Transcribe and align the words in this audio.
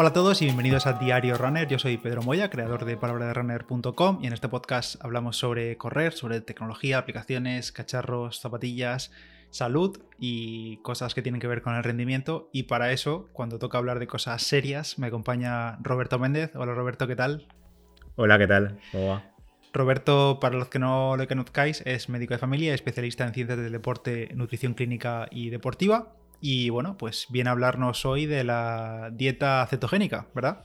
Hola 0.00 0.08
a 0.08 0.12
todos 0.14 0.40
y 0.40 0.46
bienvenidos 0.46 0.86
a 0.86 0.94
Diario 0.94 1.36
Runner. 1.36 1.68
Yo 1.68 1.78
soy 1.78 1.98
Pedro 1.98 2.22
Moya, 2.22 2.48
creador 2.48 2.86
de 2.86 2.96
palabraderunner.com 2.96 4.20
y 4.22 4.28
en 4.28 4.32
este 4.32 4.48
podcast 4.48 4.96
hablamos 5.04 5.36
sobre 5.36 5.76
correr, 5.76 6.14
sobre 6.14 6.40
tecnología, 6.40 6.96
aplicaciones, 6.96 7.70
cacharros, 7.70 8.40
zapatillas, 8.40 9.12
salud 9.50 10.00
y 10.18 10.78
cosas 10.78 11.12
que 11.12 11.20
tienen 11.20 11.38
que 11.38 11.48
ver 11.48 11.60
con 11.60 11.74
el 11.74 11.84
rendimiento. 11.84 12.48
Y 12.50 12.62
para 12.62 12.92
eso, 12.92 13.28
cuando 13.34 13.58
toca 13.58 13.76
hablar 13.76 13.98
de 13.98 14.06
cosas 14.06 14.40
serias, 14.42 14.98
me 14.98 15.08
acompaña 15.08 15.76
Roberto 15.82 16.18
Méndez. 16.18 16.52
Hola 16.54 16.72
Roberto, 16.72 17.06
¿qué 17.06 17.16
tal? 17.16 17.46
Hola, 18.16 18.38
¿qué 18.38 18.46
tal? 18.46 18.80
¿Cómo 18.92 19.06
va? 19.06 19.34
Roberto, 19.74 20.38
para 20.40 20.56
los 20.56 20.68
que 20.68 20.78
no 20.78 21.18
lo 21.18 21.28
conozcáis, 21.28 21.82
es 21.84 22.08
médico 22.08 22.32
de 22.32 22.38
familia, 22.38 22.72
especialista 22.72 23.26
en 23.26 23.34
ciencias 23.34 23.58
del 23.58 23.70
deporte, 23.70 24.30
nutrición 24.34 24.72
clínica 24.72 25.28
y 25.30 25.50
deportiva. 25.50 26.14
Y 26.40 26.70
bueno, 26.70 26.96
pues 26.96 27.26
viene 27.30 27.50
a 27.50 27.52
hablarnos 27.52 28.04
hoy 28.06 28.26
de 28.26 28.44
la 28.44 29.10
dieta 29.12 29.66
cetogénica, 29.68 30.28
¿verdad? 30.34 30.64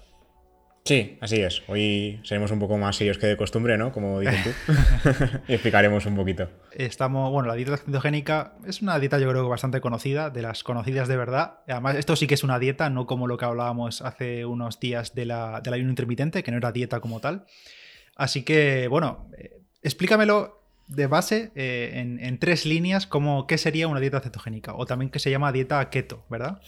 Sí, 0.85 1.17
así 1.19 1.41
es. 1.41 1.63
Hoy 1.67 2.19
seremos 2.23 2.51
un 2.51 2.59
poco 2.59 2.77
más 2.77 2.95
serios 2.95 3.17
que 3.17 3.25
de 3.25 3.35
costumbre, 3.35 3.75
¿no? 3.75 3.91
Como 3.91 4.19
dices 4.19 4.43
tú. 4.43 4.73
y 5.47 5.53
explicaremos 5.53 6.05
un 6.05 6.15
poquito. 6.15 6.47
Estamos, 6.71 7.31
bueno, 7.31 7.47
la 7.47 7.55
dieta 7.55 7.75
cetogénica 7.75 8.53
es 8.67 8.83
una 8.83 8.99
dieta 8.99 9.17
yo 9.17 9.27
creo 9.27 9.41
que 9.41 9.49
bastante 9.49 9.81
conocida, 9.81 10.29
de 10.29 10.43
las 10.43 10.63
conocidas 10.63 11.07
de 11.07 11.17
verdad. 11.17 11.61
Además, 11.67 11.95
esto 11.95 12.15
sí 12.15 12.27
que 12.27 12.35
es 12.35 12.43
una 12.43 12.59
dieta, 12.59 12.91
no 12.91 13.07
como 13.07 13.25
lo 13.25 13.35
que 13.37 13.45
hablábamos 13.45 14.03
hace 14.03 14.45
unos 14.45 14.79
días 14.79 15.15
de 15.15 15.25
la, 15.25 15.59
del 15.61 15.73
ayuno 15.73 15.89
intermitente, 15.89 16.43
que 16.43 16.51
no 16.51 16.57
era 16.57 16.71
dieta 16.71 16.99
como 16.99 17.19
tal. 17.19 17.47
Así 18.15 18.43
que, 18.43 18.87
bueno, 18.87 19.31
eh, 19.39 19.57
explícamelo 19.81 20.64
de 20.87 21.07
base 21.07 21.51
eh, 21.55 22.17
en, 22.19 22.39
tres 22.39 22.65
líneas 22.65 23.07
como 23.07 23.47
qué 23.47 23.57
sería 23.57 23.87
una 23.87 23.99
dieta 23.99 24.19
cetogénica 24.19 24.75
o 24.75 24.85
también 24.85 25.09
que 25.09 25.19
se 25.19 25.31
llama 25.31 25.51
dieta 25.51 25.89
keto, 25.89 26.23
¿verdad? 26.29 26.61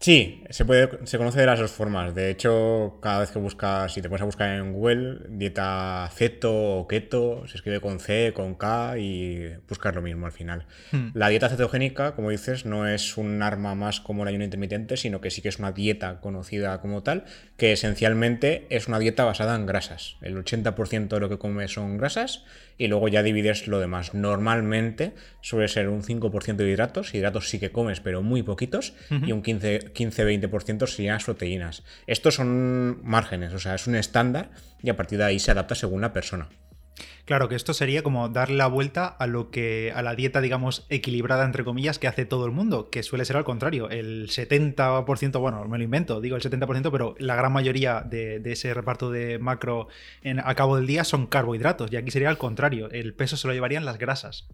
Sí, 0.00 0.44
se, 0.50 0.66
puede, 0.66 1.06
se 1.06 1.16
conoce 1.16 1.40
de 1.40 1.46
las 1.46 1.58
dos 1.58 1.70
formas. 1.70 2.14
De 2.14 2.30
hecho, 2.30 2.98
cada 3.00 3.20
vez 3.20 3.30
que 3.30 3.38
buscas, 3.38 3.90
si 3.92 4.02
te 4.02 4.08
pones 4.10 4.20
a 4.20 4.26
buscar 4.26 4.50
en 4.50 4.72
Google, 4.74 5.20
dieta 5.30 6.10
ceto 6.12 6.52
o 6.52 6.86
keto, 6.86 7.46
se 7.46 7.56
escribe 7.56 7.80
con 7.80 8.00
C, 8.00 8.32
con 8.34 8.54
K 8.54 8.98
y 8.98 9.54
buscas 9.66 9.94
lo 9.94 10.02
mismo 10.02 10.26
al 10.26 10.32
final. 10.32 10.66
Hmm. 10.92 11.08
La 11.14 11.30
dieta 11.30 11.48
cetogénica, 11.48 12.14
como 12.14 12.28
dices, 12.28 12.66
no 12.66 12.86
es 12.86 13.16
un 13.16 13.40
arma 13.40 13.74
más 13.74 14.00
como 14.00 14.24
el 14.24 14.28
ayuno 14.28 14.44
intermitente, 14.44 14.98
sino 14.98 15.22
que 15.22 15.30
sí 15.30 15.40
que 15.40 15.48
es 15.48 15.58
una 15.58 15.72
dieta 15.72 16.20
conocida 16.20 16.82
como 16.82 17.02
tal, 17.02 17.24
que 17.56 17.72
esencialmente 17.72 18.66
es 18.68 18.88
una 18.88 18.98
dieta 18.98 19.24
basada 19.24 19.56
en 19.56 19.64
grasas. 19.64 20.16
El 20.20 20.36
80% 20.36 21.08
de 21.08 21.20
lo 21.20 21.30
que 21.30 21.38
comes 21.38 21.72
son 21.72 21.96
grasas 21.96 22.44
y 22.76 22.88
luego 22.88 23.08
ya 23.08 23.22
divides 23.22 23.68
lo 23.68 23.78
demás. 23.80 24.14
Normalmente 24.14 25.14
suele 25.40 25.68
ser 25.68 25.88
un 25.88 26.02
5% 26.02 26.56
de 26.56 26.70
hidratos, 26.70 27.14
hidratos 27.14 27.48
sí 27.48 27.58
que 27.58 27.70
comes, 27.70 28.00
pero 28.00 28.22
muy 28.22 28.42
poquitos, 28.42 28.94
y 29.10 29.32
un 29.32 29.42
15-20% 29.92 30.86
serían 30.86 31.18
proteínas. 31.24 31.82
Estos 32.06 32.34
son 32.34 33.00
márgenes, 33.02 33.52
o 33.52 33.58
sea, 33.58 33.74
es 33.74 33.86
un 33.86 33.96
estándar 33.96 34.50
y 34.82 34.90
a 34.90 34.96
partir 34.96 35.18
de 35.18 35.24
ahí 35.24 35.38
se 35.38 35.50
adapta 35.50 35.74
según 35.74 36.00
la 36.00 36.12
persona. 36.12 36.48
Claro, 37.24 37.48
que 37.48 37.54
esto 37.54 37.72
sería 37.72 38.02
como 38.02 38.28
darle 38.28 38.56
la 38.56 38.66
vuelta 38.66 39.06
a 39.06 39.26
lo 39.26 39.50
que 39.50 39.92
a 39.94 40.02
la 40.02 40.14
dieta, 40.14 40.42
digamos, 40.42 40.86
equilibrada 40.90 41.44
entre 41.44 41.64
comillas 41.64 41.98
que 41.98 42.06
hace 42.06 42.26
todo 42.26 42.44
el 42.44 42.52
mundo, 42.52 42.90
que 42.90 43.02
suele 43.02 43.24
ser 43.24 43.36
al 43.36 43.44
contrario. 43.44 43.88
El 43.88 44.28
70%, 44.28 45.40
bueno, 45.40 45.64
me 45.64 45.78
lo 45.78 45.84
invento, 45.84 46.20
digo 46.20 46.36
el 46.36 46.42
70%, 46.42 46.90
pero 46.92 47.14
la 47.18 47.34
gran 47.34 47.52
mayoría 47.52 48.02
de, 48.02 48.42
ese 48.44 48.74
reparto 48.74 49.10
de 49.10 49.38
macro 49.38 49.88
en, 50.22 50.38
a 50.38 50.54
cabo 50.54 50.76
del 50.76 50.86
día 50.86 51.02
son 51.04 51.26
carbohidratos. 51.26 51.90
Y 51.92 51.96
aquí 51.96 52.10
sería 52.10 52.28
al 52.28 52.38
contrario, 52.38 52.90
el 52.90 53.14
peso 53.14 53.38
se 53.38 53.48
lo 53.48 53.54
llevarían 53.54 53.86
las 53.86 53.98
grasas. 53.98 54.46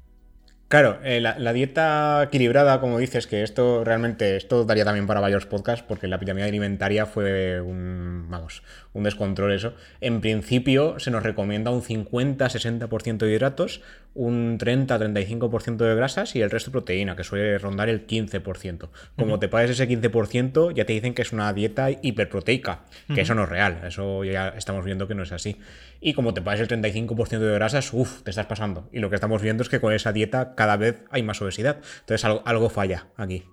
Claro, 0.71 1.01
eh, 1.03 1.21
la, 1.21 1.53
dieta 1.53 2.23
equilibrada, 2.23 2.81
como 2.81 3.01
dices, 3.01 3.27
que 3.27 3.43
esto 3.43 3.83
realmente, 3.83 4.37
esto 4.37 4.65
daría 4.65 4.85
también 4.85 5.09
para 5.09 5.19
varios 5.19 5.45
podcasts, 5.45 5.85
porque 5.85 6.07
la 6.07 6.21
pirámide 6.21 6.45
alimentaria 6.45 7.07
fue 7.07 7.61
un, 7.61 8.27
vamos, 8.29 8.63
un 8.93 9.03
descontrol 9.03 9.53
eso. 9.53 9.75
En 10.01 10.21
principio 10.21 11.01
se 11.01 11.11
nos 11.11 11.25
recomienda 11.25 11.73
un 11.73 11.83
50-60% 11.83 13.17
de 13.19 13.33
hidratos, 13.33 13.83
un 14.15 14.59
30-35% 14.59 15.77
de 15.77 15.95
grasas 15.97 16.37
y 16.37 16.41
el 16.41 16.51
resto 16.51 16.71
proteína, 16.71 17.17
que 17.17 17.25
suele 17.25 17.59
rondar 17.59 17.89
el 17.89 18.07
15%. 18.07 18.91
Como 19.17 19.41
te 19.41 19.49
pagues 19.49 19.71
ese 19.71 19.89
15%, 19.89 20.73
ya 20.73 20.85
te 20.85 20.93
dicen 20.93 21.15
que 21.15 21.23
es 21.23 21.33
una 21.33 21.53
dieta 21.53 21.91
hiperproteica, 21.91 22.83
que 23.13 23.23
eso 23.23 23.35
no 23.35 23.43
es 23.43 23.49
real, 23.49 23.81
eso 23.89 24.23
ya 24.23 24.51
estamos 24.51 24.85
viendo 24.85 25.09
que 25.09 25.17
no 25.17 25.25
es 25.25 25.33
así. 25.33 25.57
Y 26.01 26.15
como 26.15 26.33
te 26.33 26.41
pagues 26.41 26.61
el 26.61 26.69
35% 26.69 27.39
de 27.39 27.53
grasas, 27.53 27.93
uff, 27.93 28.23
te 28.23 28.31
estás 28.31 28.47
pasando. 28.47 28.89
Y 28.91 29.01
lo 29.01 29.11
que 29.11 29.17
estamos 29.17 29.43
viendo 29.43 29.63
es 29.63 29.69
que 29.69 29.81
con 29.81 29.93
esa 29.93 30.13
dieta 30.13 30.55
cada 30.61 30.77
vez 30.77 31.05
hay 31.11 31.23
más 31.23 31.41
obesidad. 31.41 31.79
Entonces 32.01 32.23
algo, 32.45 32.69
falla 32.69 33.07
aquí. 33.17 33.45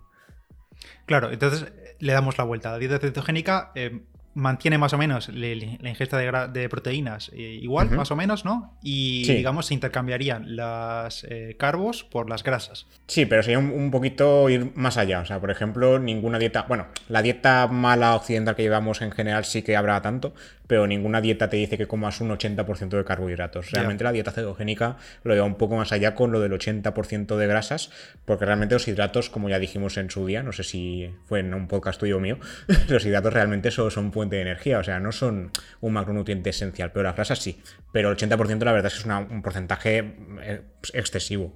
Claro, 1.05 1.31
entonces 1.31 1.71
le 1.99 2.11
damos 2.11 2.37
la 2.37 2.43
vuelta. 2.43 2.69
La 2.69 2.79
dieta 2.79 2.99
cetogénica 2.99 3.71
eh, 3.75 4.01
mantiene 4.33 4.77
más 4.77 4.91
o 4.91 4.97
menos 4.97 5.29
la 5.29 5.89
ingesta 5.89 6.17
de, 6.17 6.69
proteínas 6.69 7.31
eh, 7.33 7.59
igual, 7.61 7.89
más 7.91 8.11
o 8.11 8.17
menos, 8.17 8.43
¿no? 8.43 8.77
Y 8.83 9.23
digamos 9.25 9.67
se 9.67 9.73
intercambiarían 9.73 10.57
las 10.57 11.25
eh, 11.29 11.55
carbos 11.57 12.03
por 12.03 12.29
las 12.29 12.43
grasas. 12.43 12.87
Sí, 13.07 13.25
pero 13.25 13.41
sería 13.41 13.59
un, 13.59 13.89
poquito 13.89 14.49
ir 14.49 14.73
más 14.75 14.97
allá. 14.97 15.21
O 15.21 15.25
sea, 15.25 15.39
por 15.39 15.49
ejemplo, 15.49 15.97
ninguna 15.97 16.39
dieta. 16.39 16.65
Bueno, 16.67 16.87
la 17.07 17.21
dieta 17.21 17.67
mala 17.67 18.15
occidental 18.15 18.55
que 18.57 18.63
llevamos 18.63 19.01
en 19.01 19.11
general 19.11 19.45
sí 19.45 19.61
que 19.61 19.77
habrá 19.77 20.01
tanto, 20.01 20.35
pero 20.67 20.85
ninguna 20.85 21.21
dieta 21.21 21.49
te 21.49 21.57
dice 21.57 21.77
que 21.77 21.87
comas 21.87 22.21
un 22.21 22.29
80% 22.29 22.89
de 22.89 23.03
carbohidratos. 23.03 23.71
Realmente 23.71 24.03
la 24.03 24.11
dieta 24.11 24.31
cetogénica 24.31 24.97
lo 25.23 25.33
lleva 25.33 25.45
un 25.45 25.55
poco 25.55 25.75
más 25.75 25.91
allá 25.91 26.13
con 26.13 26.31
lo 26.31 26.39
del 26.39 26.51
80% 26.51 27.35
de 27.37 27.47
grasas, 27.47 27.89
porque 28.25 28.45
realmente 28.45 28.75
los 28.75 28.87
hidratos, 28.87 29.29
como 29.29 29.49
ya 29.49 29.59
dijimos 29.59 29.97
en 29.97 30.09
su 30.09 30.25
día, 30.25 30.43
no 30.43 30.51
sé 30.51 30.63
si 30.63 31.11
fue 31.25 31.39
en 31.39 31.53
un 31.53 31.67
podcast 31.67 31.99
tuyo 31.99 32.17
o 32.17 32.19
mío, 32.19 32.37
los 32.89 33.05
hidratos 33.05 33.33
realmente 33.33 33.71
solo 33.71 33.89
son 33.89 34.11
fuente 34.11 34.35
de 34.35 34.43
energía, 34.43 34.79
o 34.79 34.83
sea, 34.83 34.99
no 34.99 35.11
son 35.11 35.51
un 35.81 35.93
macronutriente 35.93 36.49
esencial, 36.49 36.91
pero 36.91 37.03
las 37.03 37.15
grasas 37.15 37.39
sí. 37.39 37.61
Pero 37.91 38.11
el 38.11 38.17
80% 38.17 38.63
la 38.63 38.71
verdad 38.73 38.87
es 38.87 39.03
que 39.03 39.09
es 39.09 39.15
un 39.29 39.41
porcentaje 39.41 40.15
eh, 40.41 40.61
excesivo. 40.93 41.55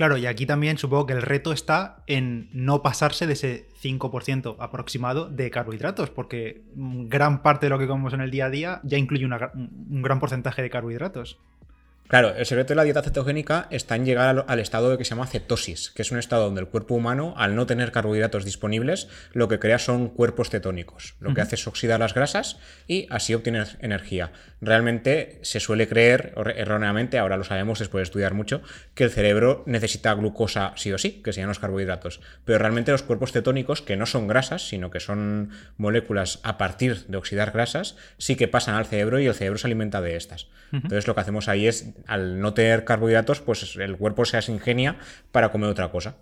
Claro, 0.00 0.16
y 0.16 0.24
aquí 0.24 0.46
también 0.46 0.78
supongo 0.78 1.04
que 1.04 1.12
el 1.12 1.20
reto 1.20 1.52
está 1.52 2.04
en 2.06 2.48
no 2.54 2.80
pasarse 2.80 3.26
de 3.26 3.34
ese 3.34 3.68
5% 3.82 4.56
aproximado 4.58 5.28
de 5.28 5.50
carbohidratos, 5.50 6.08
porque 6.08 6.62
gran 6.74 7.42
parte 7.42 7.66
de 7.66 7.70
lo 7.70 7.78
que 7.78 7.86
comemos 7.86 8.14
en 8.14 8.22
el 8.22 8.30
día 8.30 8.46
a 8.46 8.48
día 8.48 8.80
ya 8.82 8.96
incluye 8.96 9.26
un 9.26 10.00
gran 10.00 10.18
porcentaje 10.18 10.62
de 10.62 10.70
carbohidratos. 10.70 11.38
Claro, 12.10 12.34
el 12.34 12.44
secreto 12.44 12.70
de 12.70 12.74
la 12.74 12.82
dieta 12.82 13.02
cetogénica 13.02 13.68
está 13.70 13.94
en 13.94 14.04
llegar 14.04 14.44
al, 14.44 14.58
estado 14.58 14.98
que 14.98 15.04
se 15.04 15.10
llama 15.10 15.28
cetosis, 15.28 15.92
que 15.92 16.02
es 16.02 16.10
un 16.10 16.18
estado 16.18 16.46
donde 16.46 16.60
el 16.60 16.66
cuerpo 16.66 16.96
humano, 16.96 17.34
al 17.36 17.54
no 17.54 17.66
tener 17.66 17.92
carbohidratos 17.92 18.44
disponibles, 18.44 19.06
lo 19.32 19.46
que 19.46 19.60
crea 19.60 19.78
son 19.78 20.08
cuerpos 20.08 20.50
cetónicos. 20.50 21.14
Lo 21.20 21.34
que 21.34 21.40
hace 21.40 21.54
es 21.54 21.64
oxidar 21.68 22.00
las 22.00 22.12
grasas 22.12 22.58
y 22.88 23.06
así 23.10 23.32
obtienes 23.32 23.76
energía. 23.80 24.32
Realmente 24.60 25.38
se 25.42 25.60
suele 25.60 25.86
creer, 25.86 26.34
erróneamente, 26.56 27.16
ahora 27.16 27.36
lo 27.36 27.44
sabemos 27.44 27.78
después 27.78 28.00
de 28.00 28.04
estudiar 28.06 28.34
mucho, 28.34 28.60
que 28.94 29.04
el 29.04 29.10
cerebro 29.10 29.62
necesita 29.66 30.12
glucosa 30.14 30.72
sí 30.74 30.92
o 30.92 30.98
sí, 30.98 31.22
que 31.22 31.32
sean 31.32 31.46
los 31.46 31.60
carbohidratos. 31.60 32.20
Pero 32.44 32.58
realmente 32.58 32.90
los 32.90 33.04
cuerpos 33.04 33.30
cetónicos, 33.30 33.82
que 33.82 33.96
no 33.96 34.06
son 34.06 34.26
grasas, 34.26 34.66
sino 34.66 34.90
que 34.90 34.98
son 34.98 35.50
moléculas 35.76 36.40
a 36.42 36.58
partir 36.58 37.06
de 37.06 37.18
oxidar 37.18 37.52
grasas, 37.52 37.94
sí 38.18 38.34
que 38.34 38.48
pasan 38.48 38.74
al 38.74 38.86
cerebro 38.86 39.20
y 39.20 39.28
el 39.28 39.34
cerebro 39.34 39.58
se 39.58 39.68
alimenta 39.68 40.00
de 40.00 40.16
estas. 40.16 40.48
Entonces 40.72 41.06
lo 41.06 41.14
que 41.14 41.20
hacemos 41.20 41.48
ahí 41.48 41.68
es 41.68 41.86
al 42.06 42.40
no 42.40 42.54
tener 42.54 42.84
carbohidratos, 42.84 43.40
pues 43.40 43.76
el 43.76 43.96
cuerpo 43.96 44.24
se 44.24 44.52
ingenia 44.52 44.96
para 45.32 45.50
comer 45.50 45.70
otra 45.70 45.90
cosa. 45.90 46.16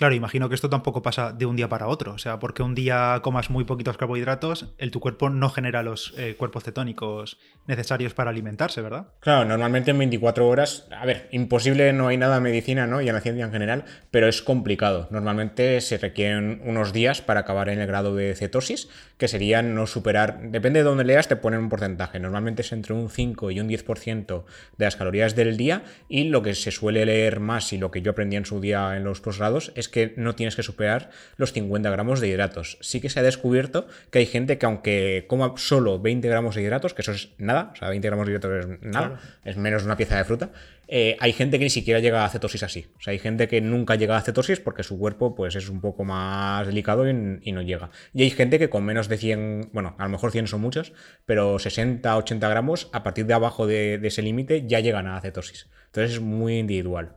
Claro, 0.00 0.14
imagino 0.14 0.48
que 0.48 0.54
esto 0.54 0.70
tampoco 0.70 1.02
pasa 1.02 1.34
de 1.34 1.44
un 1.44 1.56
día 1.56 1.68
para 1.68 1.86
otro. 1.86 2.14
O 2.14 2.18
sea, 2.18 2.38
porque 2.38 2.62
un 2.62 2.74
día 2.74 3.20
comas 3.22 3.50
muy 3.50 3.64
poquitos 3.64 3.98
carbohidratos, 3.98 4.72
el 4.78 4.90
tu 4.90 4.98
cuerpo 4.98 5.28
no 5.28 5.50
genera 5.50 5.82
los 5.82 6.14
eh, 6.16 6.36
cuerpos 6.38 6.64
cetónicos 6.64 7.36
necesarios 7.66 8.14
para 8.14 8.30
alimentarse, 8.30 8.80
¿verdad? 8.80 9.08
Claro, 9.20 9.44
normalmente 9.44 9.90
en 9.90 9.98
24 9.98 10.48
horas, 10.48 10.88
a 10.90 11.04
ver, 11.04 11.28
imposible 11.32 11.92
no 11.92 12.08
hay 12.08 12.16
nada 12.16 12.38
en 12.38 12.44
medicina, 12.44 12.86
¿no? 12.86 13.02
Y 13.02 13.08
en 13.08 13.14
la 13.14 13.20
ciencia 13.20 13.44
en 13.44 13.52
general, 13.52 13.84
pero 14.10 14.26
es 14.26 14.40
complicado. 14.40 15.06
Normalmente 15.10 15.78
se 15.82 15.98
requieren 15.98 16.62
unos 16.64 16.94
días 16.94 17.20
para 17.20 17.40
acabar 17.40 17.68
en 17.68 17.78
el 17.78 17.86
grado 17.86 18.14
de 18.14 18.34
cetosis, 18.34 18.88
que 19.18 19.28
serían 19.28 19.74
no 19.74 19.86
superar, 19.86 20.40
depende 20.50 20.78
de 20.78 20.84
dónde 20.84 21.04
leas, 21.04 21.28
te 21.28 21.36
ponen 21.36 21.60
un 21.60 21.68
porcentaje. 21.68 22.18
Normalmente 22.20 22.62
es 22.62 22.72
entre 22.72 22.94
un 22.94 23.10
5 23.10 23.50
y 23.50 23.60
un 23.60 23.68
10% 23.68 24.44
de 24.78 24.84
las 24.86 24.96
calorías 24.96 25.36
del 25.36 25.58
día 25.58 25.82
y 26.08 26.24
lo 26.24 26.40
que 26.40 26.54
se 26.54 26.70
suele 26.70 27.04
leer 27.04 27.38
más 27.38 27.74
y 27.74 27.76
lo 27.76 27.90
que 27.90 28.00
yo 28.00 28.12
aprendí 28.12 28.36
en 28.36 28.46
su 28.46 28.62
día 28.62 28.96
en 28.96 29.04
los 29.04 29.20
posgrados 29.20 29.72
es 29.74 29.89
que 29.90 30.14
no 30.16 30.34
tienes 30.34 30.56
que 30.56 30.62
superar 30.62 31.10
los 31.36 31.52
50 31.52 31.90
gramos 31.90 32.20
de 32.20 32.28
hidratos. 32.28 32.78
Sí 32.80 33.00
que 33.00 33.10
se 33.10 33.20
ha 33.20 33.22
descubierto 33.22 33.86
que 34.10 34.20
hay 34.20 34.26
gente 34.26 34.58
que 34.58 34.66
aunque 34.66 35.26
coma 35.28 35.54
solo 35.56 35.98
20 35.98 36.28
gramos 36.28 36.54
de 36.54 36.62
hidratos, 36.62 36.94
que 36.94 37.02
eso 37.02 37.12
es 37.12 37.30
nada, 37.38 37.70
o 37.72 37.76
sea, 37.76 37.88
20 37.88 38.08
gramos 38.08 38.26
de 38.26 38.32
hidratos 38.32 38.64
es 38.64 38.82
nada, 38.82 39.20
es 39.44 39.56
menos 39.56 39.84
una 39.84 39.96
pieza 39.96 40.16
de 40.16 40.24
fruta, 40.24 40.50
eh, 40.92 41.16
hay 41.20 41.32
gente 41.32 41.58
que 41.58 41.64
ni 41.64 41.70
siquiera 41.70 42.00
llega 42.00 42.24
a 42.24 42.28
cetosis 42.28 42.64
así. 42.64 42.86
O 42.98 43.00
sea, 43.00 43.12
hay 43.12 43.20
gente 43.20 43.46
que 43.46 43.60
nunca 43.60 43.94
llega 43.94 44.16
a 44.16 44.22
cetosis 44.22 44.58
porque 44.58 44.82
su 44.82 44.98
cuerpo 44.98 45.36
pues, 45.36 45.54
es 45.54 45.68
un 45.68 45.80
poco 45.80 46.04
más 46.04 46.66
delicado 46.66 47.08
y, 47.08 47.52
no 47.52 47.62
llega. 47.62 47.90
Y 48.12 48.24
hay 48.24 48.30
gente 48.30 48.58
que 48.58 48.70
con 48.70 48.84
menos 48.84 49.08
de 49.08 49.16
100, 49.16 49.70
bueno, 49.72 49.94
a 49.98 50.04
lo 50.04 50.08
mejor 50.08 50.32
100 50.32 50.48
son 50.48 50.60
muchos, 50.60 50.92
pero 51.26 51.60
60, 51.60 52.16
80 52.16 52.48
gramos, 52.48 52.90
a 52.92 53.04
partir 53.04 53.26
de 53.26 53.34
abajo 53.34 53.68
de, 53.68 53.98
de 53.98 54.08
ese 54.08 54.22
límite 54.22 54.66
ya 54.66 54.80
llegan 54.80 55.06
a 55.06 55.20
cetosis. 55.20 55.68
Entonces 55.86 56.14
es 56.14 56.20
muy 56.20 56.58
individual. 56.58 57.16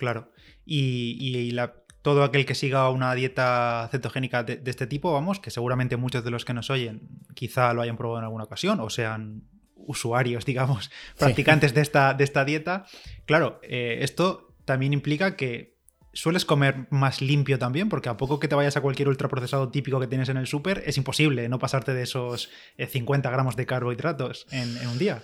Claro. 0.00 0.32
Y, 0.64 1.50
la, 1.50 1.79
todo 2.02 2.24
aquel 2.24 2.46
que 2.46 2.54
siga 2.54 2.88
una 2.90 3.14
dieta 3.14 3.88
cetogénica 3.90 4.42
de, 4.42 4.62
este 4.64 4.86
tipo, 4.86 5.12
vamos, 5.12 5.40
que 5.40 5.50
seguramente 5.50 5.96
muchos 5.96 6.24
de 6.24 6.30
los 6.30 6.44
que 6.44 6.54
nos 6.54 6.70
oyen 6.70 7.08
quizá 7.34 7.74
lo 7.74 7.82
hayan 7.82 7.96
probado 7.96 8.18
en 8.18 8.24
alguna 8.24 8.44
ocasión 8.44 8.80
o 8.80 8.90
sean 8.90 9.42
usuarios, 9.76 10.44
digamos, 10.46 10.90
practicantes 11.18 11.74
de, 11.74 11.82
esta, 11.82 12.14
de 12.14 12.24
esta 12.24 12.44
dieta. 12.44 12.86
Claro, 13.26 13.60
eh, 13.62 13.98
esto 14.02 14.54
también 14.64 14.92
implica 14.92 15.36
que 15.36 15.78
sueles 16.12 16.44
comer 16.44 16.86
más 16.90 17.20
limpio 17.20 17.58
también, 17.58 17.88
porque 17.88 18.08
a 18.08 18.16
poco 18.16 18.40
que 18.40 18.48
te 18.48 18.54
vayas 18.54 18.76
a 18.76 18.80
cualquier 18.80 19.08
ultraprocesado 19.08 19.70
típico 19.70 20.00
que 20.00 20.06
tienes 20.06 20.28
en 20.28 20.38
el 20.38 20.46
súper, 20.46 20.82
es 20.86 20.96
imposible 20.96 21.48
no 21.48 21.58
pasarte 21.58 21.94
de 21.94 22.02
esos 22.02 22.50
50 22.78 23.28
eh, 23.28 23.32
gramos 23.32 23.56
de 23.56 23.66
carbohidratos 23.66 24.46
en 24.50 24.88
un 24.88 24.98
día. 24.98 25.22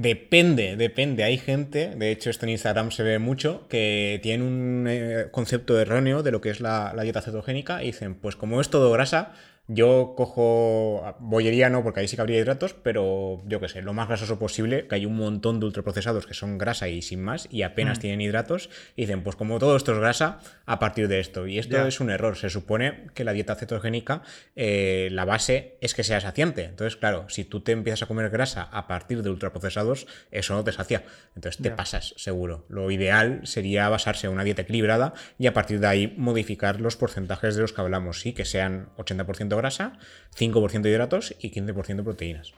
Depende, 0.00 0.76
depende. 0.76 1.24
Hay 1.24 1.38
gente, 1.38 1.92
de 1.96 2.12
hecho 2.12 2.30
esto 2.30 2.46
en 2.46 2.50
Instagram 2.50 2.92
se 2.92 3.02
ve 3.02 3.18
mucho, 3.18 3.66
que 3.66 4.20
tiene 4.22 4.44
un 4.44 4.86
eh, 4.88 5.26
concepto 5.32 5.76
erróneo 5.80 6.22
de 6.22 6.30
lo 6.30 6.40
que 6.40 6.50
es 6.50 6.60
la, 6.60 6.92
la, 6.94 7.02
dieta 7.02 7.20
cetogénica 7.20 7.82
y 7.82 7.86
dicen, 7.86 8.14
pues 8.14 8.36
como 8.36 8.60
es 8.60 8.70
todo 8.70 8.92
grasa, 8.92 9.32
yo 9.68 10.14
cojo 10.16 11.16
bollería, 11.20 11.68
no, 11.68 11.82
porque 11.82 12.00
ahí 12.00 12.08
sí 12.08 12.16
que 12.16 12.22
habría 12.22 12.38
hidratos, 12.38 12.74
pero 12.74 13.42
yo 13.46 13.60
qué 13.60 13.68
sé, 13.68 13.82
lo 13.82 13.92
más 13.92 14.08
grasoso 14.08 14.38
posible, 14.38 14.88
que 14.88 14.94
hay 14.94 15.06
un 15.06 15.16
montón 15.16 15.60
de 15.60 15.66
ultraprocesados 15.66 16.26
que 16.26 16.34
son 16.34 16.58
grasa 16.58 16.88
y 16.88 17.02
sin 17.02 17.22
más, 17.22 17.48
y 17.50 17.62
apenas 17.62 17.98
mm. 17.98 18.00
tienen 18.00 18.20
hidratos, 18.22 18.70
y 18.96 19.02
dicen, 19.02 19.22
pues 19.22 19.36
como 19.36 19.58
todo 19.58 19.76
esto 19.76 19.92
es 19.92 19.98
grasa, 19.98 20.40
a 20.68 20.78
partir 20.78 21.08
de 21.08 21.20
esto. 21.20 21.46
Y 21.46 21.58
esto 21.58 21.86
es 21.86 22.00
un 22.00 22.10
error. 22.10 22.36
Se 22.36 22.50
supone 22.50 23.06
que 23.14 23.24
la 23.24 23.32
dieta 23.32 23.54
cetogénica, 23.54 24.22
eh, 24.54 25.08
la 25.12 25.24
base 25.24 25.78
es 25.80 25.94
que 25.94 26.04
sea 26.04 26.20
saciante. 26.20 26.64
Entonces, 26.64 26.96
claro, 26.96 27.26
si 27.28 27.44
tú 27.44 27.60
te 27.60 27.72
empiezas 27.72 28.02
a 28.02 28.06
comer 28.06 28.28
grasa 28.30 28.62
a 28.62 28.86
partir 28.86 29.22
de 29.22 29.30
ultraprocesados, 29.30 30.06
eso 30.30 30.54
no 30.54 30.64
te 30.64 30.72
sacia. 30.72 31.04
Entonces 31.34 31.62
te 31.62 31.70
pasas, 31.70 32.14
seguro. 32.16 32.66
Lo 32.68 32.90
ideal 32.90 33.40
sería 33.44 33.88
basarse 33.88 34.26
en 34.26 34.34
una 34.34 34.44
dieta 34.44 34.62
equilibrada 34.62 35.14
y 35.38 35.46
a 35.46 35.54
partir 35.54 35.80
de 35.80 35.86
ahí 35.86 36.14
modificar 36.16 36.80
los 36.80 36.96
porcentajes 36.96 37.54
de 37.54 37.62
los 37.62 37.72
que 37.72 37.80
hablamos, 37.80 38.20
sí, 38.20 38.32
que 38.32 38.44
sean 38.44 38.90
80% 38.98 39.57
grasa, 39.58 39.98
5% 40.36 40.80
de 40.80 40.90
hidratos 40.90 41.34
y 41.40 41.50
15% 41.50 41.96
de 41.96 42.02
proteínas. 42.02 42.54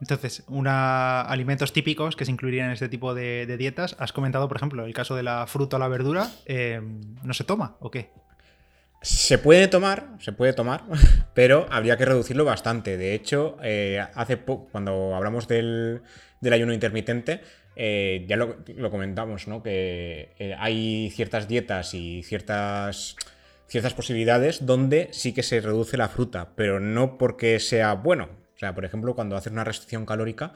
Entonces, 0.00 0.42
una, 0.48 1.20
alimentos 1.22 1.72
típicos 1.72 2.16
que 2.16 2.24
se 2.24 2.32
incluirían 2.32 2.66
en 2.66 2.72
este 2.72 2.88
tipo 2.88 3.14
de, 3.14 3.46
dietas. 3.56 3.94
Has 3.98 4.12
comentado, 4.12 4.48
por 4.48 4.56
ejemplo, 4.56 4.84
el 4.84 4.94
caso 4.94 5.14
de 5.14 5.22
la 5.22 5.46
fruta 5.46 5.76
o 5.76 5.78
la 5.78 5.88
verdura. 5.88 6.28
Em, 6.44 7.00
¿No 7.22 7.34
se 7.34 7.44
toma 7.44 7.76
o 7.80 7.90
qué? 7.90 8.10
Se 9.00 9.38
puede 9.38 9.66
tomar, 9.68 10.08
se 10.20 10.32
puede 10.32 10.52
tomar, 10.52 10.84
pero 11.34 11.66
habría 11.70 11.96
que 11.96 12.04
reducirlo 12.04 12.44
bastante. 12.44 12.96
De 12.96 13.14
hecho, 13.14 13.56
eh, 13.62 14.04
hace 14.14 14.36
poco, 14.36 14.68
cuando 14.70 15.14
hablamos 15.14 15.48
del, 15.48 16.02
ayuno 16.50 16.72
intermitente, 16.72 17.40
eh, 17.74 18.24
ya 18.28 18.36
lo, 18.36 18.90
comentamos, 18.90 19.48
¿no? 19.48 19.62
Que 19.62 20.34
eh, 20.38 20.54
hay 20.58 21.10
ciertas 21.10 21.48
dietas 21.48 21.94
y 21.94 22.22
ciertas 22.22 23.16
ciertas 23.72 23.94
posibilidades 23.94 24.66
donde 24.66 25.08
sí 25.12 25.32
que 25.32 25.42
se 25.42 25.58
reduce 25.62 25.96
la 25.96 26.10
fruta, 26.10 26.52
pero 26.56 26.78
no 26.78 27.16
porque 27.16 27.58
sea 27.58 27.94
bueno. 27.94 28.28
O 28.54 28.58
sea, 28.58 28.74
por 28.74 28.84
ejemplo, 28.84 29.14
cuando 29.14 29.34
haces 29.34 29.50
una 29.50 29.64
restricción 29.64 30.04
calórica, 30.04 30.52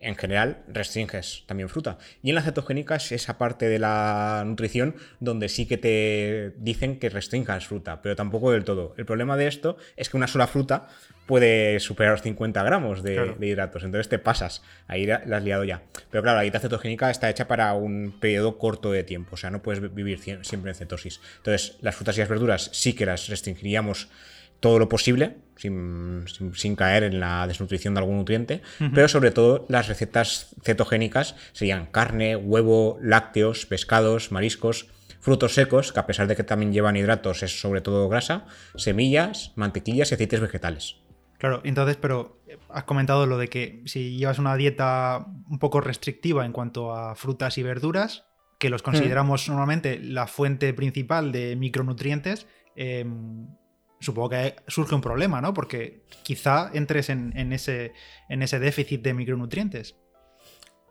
en 0.00 0.16
general 0.16 0.62
restringes 0.68 1.44
también 1.46 1.68
fruta. 1.68 1.98
Y 2.22 2.30
en 2.30 2.34
la 2.34 2.42
cetogénica 2.42 2.96
es 2.96 3.12
esa 3.12 3.38
parte 3.38 3.68
de 3.68 3.78
la 3.78 4.42
nutrición 4.46 4.96
donde 5.20 5.48
sí 5.48 5.66
que 5.66 5.78
te 5.78 6.52
dicen 6.58 6.98
que 6.98 7.08
restringas 7.08 7.66
fruta, 7.66 8.02
pero 8.02 8.16
tampoco 8.16 8.50
del 8.52 8.64
todo. 8.64 8.94
El 8.96 9.06
problema 9.06 9.36
de 9.36 9.46
esto 9.46 9.76
es 9.96 10.10
que 10.10 10.16
una 10.16 10.26
sola 10.26 10.46
fruta 10.46 10.88
puede 11.26 11.80
superar 11.80 12.12
los 12.12 12.22
50 12.22 12.62
gramos 12.62 13.02
de, 13.02 13.34
hidratos, 13.40 13.82
entonces 13.82 14.08
te 14.08 14.18
pasas, 14.18 14.62
ahí 14.86 15.06
la 15.06 15.16
has 15.16 15.42
liado 15.42 15.64
ya. 15.64 15.82
Pero 16.10 16.22
claro, 16.22 16.36
la 16.36 16.42
dieta 16.42 16.60
cetogénica 16.60 17.10
está 17.10 17.28
hecha 17.28 17.48
para 17.48 17.74
un 17.74 18.16
periodo 18.20 18.58
corto 18.58 18.92
de 18.92 19.02
tiempo, 19.02 19.34
o 19.34 19.36
sea, 19.36 19.50
no 19.50 19.62
puedes 19.62 19.94
vivir 19.94 20.20
siempre 20.20 20.70
en 20.70 20.74
cetosis. 20.76 21.20
Entonces, 21.38 21.78
las 21.80 21.96
frutas 21.96 22.16
y 22.16 22.20
las 22.20 22.28
verduras 22.28 22.70
sí 22.72 22.94
que 22.94 23.06
las 23.06 23.28
restringiríamos 23.28 24.08
todo 24.66 24.80
lo 24.80 24.88
posible, 24.88 25.36
sin, 25.54 26.74
caer 26.76 27.04
en 27.04 27.20
la 27.20 27.46
desnutrición 27.46 27.94
de 27.94 28.00
algún 28.00 28.16
nutriente, 28.16 28.62
pero 28.92 29.06
sobre 29.06 29.30
todo 29.30 29.64
las 29.68 29.86
recetas 29.86 30.56
cetogénicas 30.64 31.36
serían 31.52 31.86
carne, 31.86 32.34
huevo, 32.34 32.98
lácteos, 33.00 33.64
pescados, 33.66 34.32
mariscos, 34.32 34.88
frutos 35.20 35.54
secos, 35.54 35.92
que 35.92 36.00
a 36.00 36.06
pesar 36.08 36.26
de 36.26 36.34
que 36.34 36.42
también 36.42 36.72
llevan 36.72 36.96
hidratos, 36.96 37.44
es 37.44 37.60
sobre 37.60 37.80
todo 37.80 38.08
grasa, 38.08 38.46
semillas, 38.74 39.52
mantequillas 39.54 40.10
y 40.10 40.14
aceites 40.14 40.40
vegetales. 40.40 40.96
Claro, 41.38 41.60
entonces, 41.62 41.96
pero 41.96 42.40
has 42.68 42.82
comentado 42.82 43.26
lo 43.26 43.38
de 43.38 43.46
que 43.46 43.82
si 43.84 44.16
llevas 44.16 44.40
una 44.40 44.56
dieta 44.56 45.26
un 45.48 45.60
poco 45.60 45.80
restrictiva 45.80 46.44
en 46.44 46.50
cuanto 46.50 46.92
a 46.92 47.14
frutas 47.14 47.56
y 47.56 47.62
verduras, 47.62 48.24
que 48.58 48.68
los 48.68 48.82
consideramos 48.82 49.48
normalmente 49.48 50.00
la 50.00 50.26
fuente 50.26 50.74
principal 50.74 51.30
de 51.30 51.54
micronutrientes, 51.54 52.48
em, 52.74 53.46
supongo 54.00 54.30
que 54.30 54.56
surge 54.66 54.94
un 54.94 55.00
problema, 55.00 55.40
¿no? 55.40 55.54
Porque 55.54 56.02
quizá 56.22 56.70
entres 56.74 57.08
en, 57.10 57.52
ese, 57.52 57.92
en 58.28 58.42
ese 58.42 58.58
déficit 58.58 59.02
de 59.02 59.14
micronutrientes. 59.14 59.96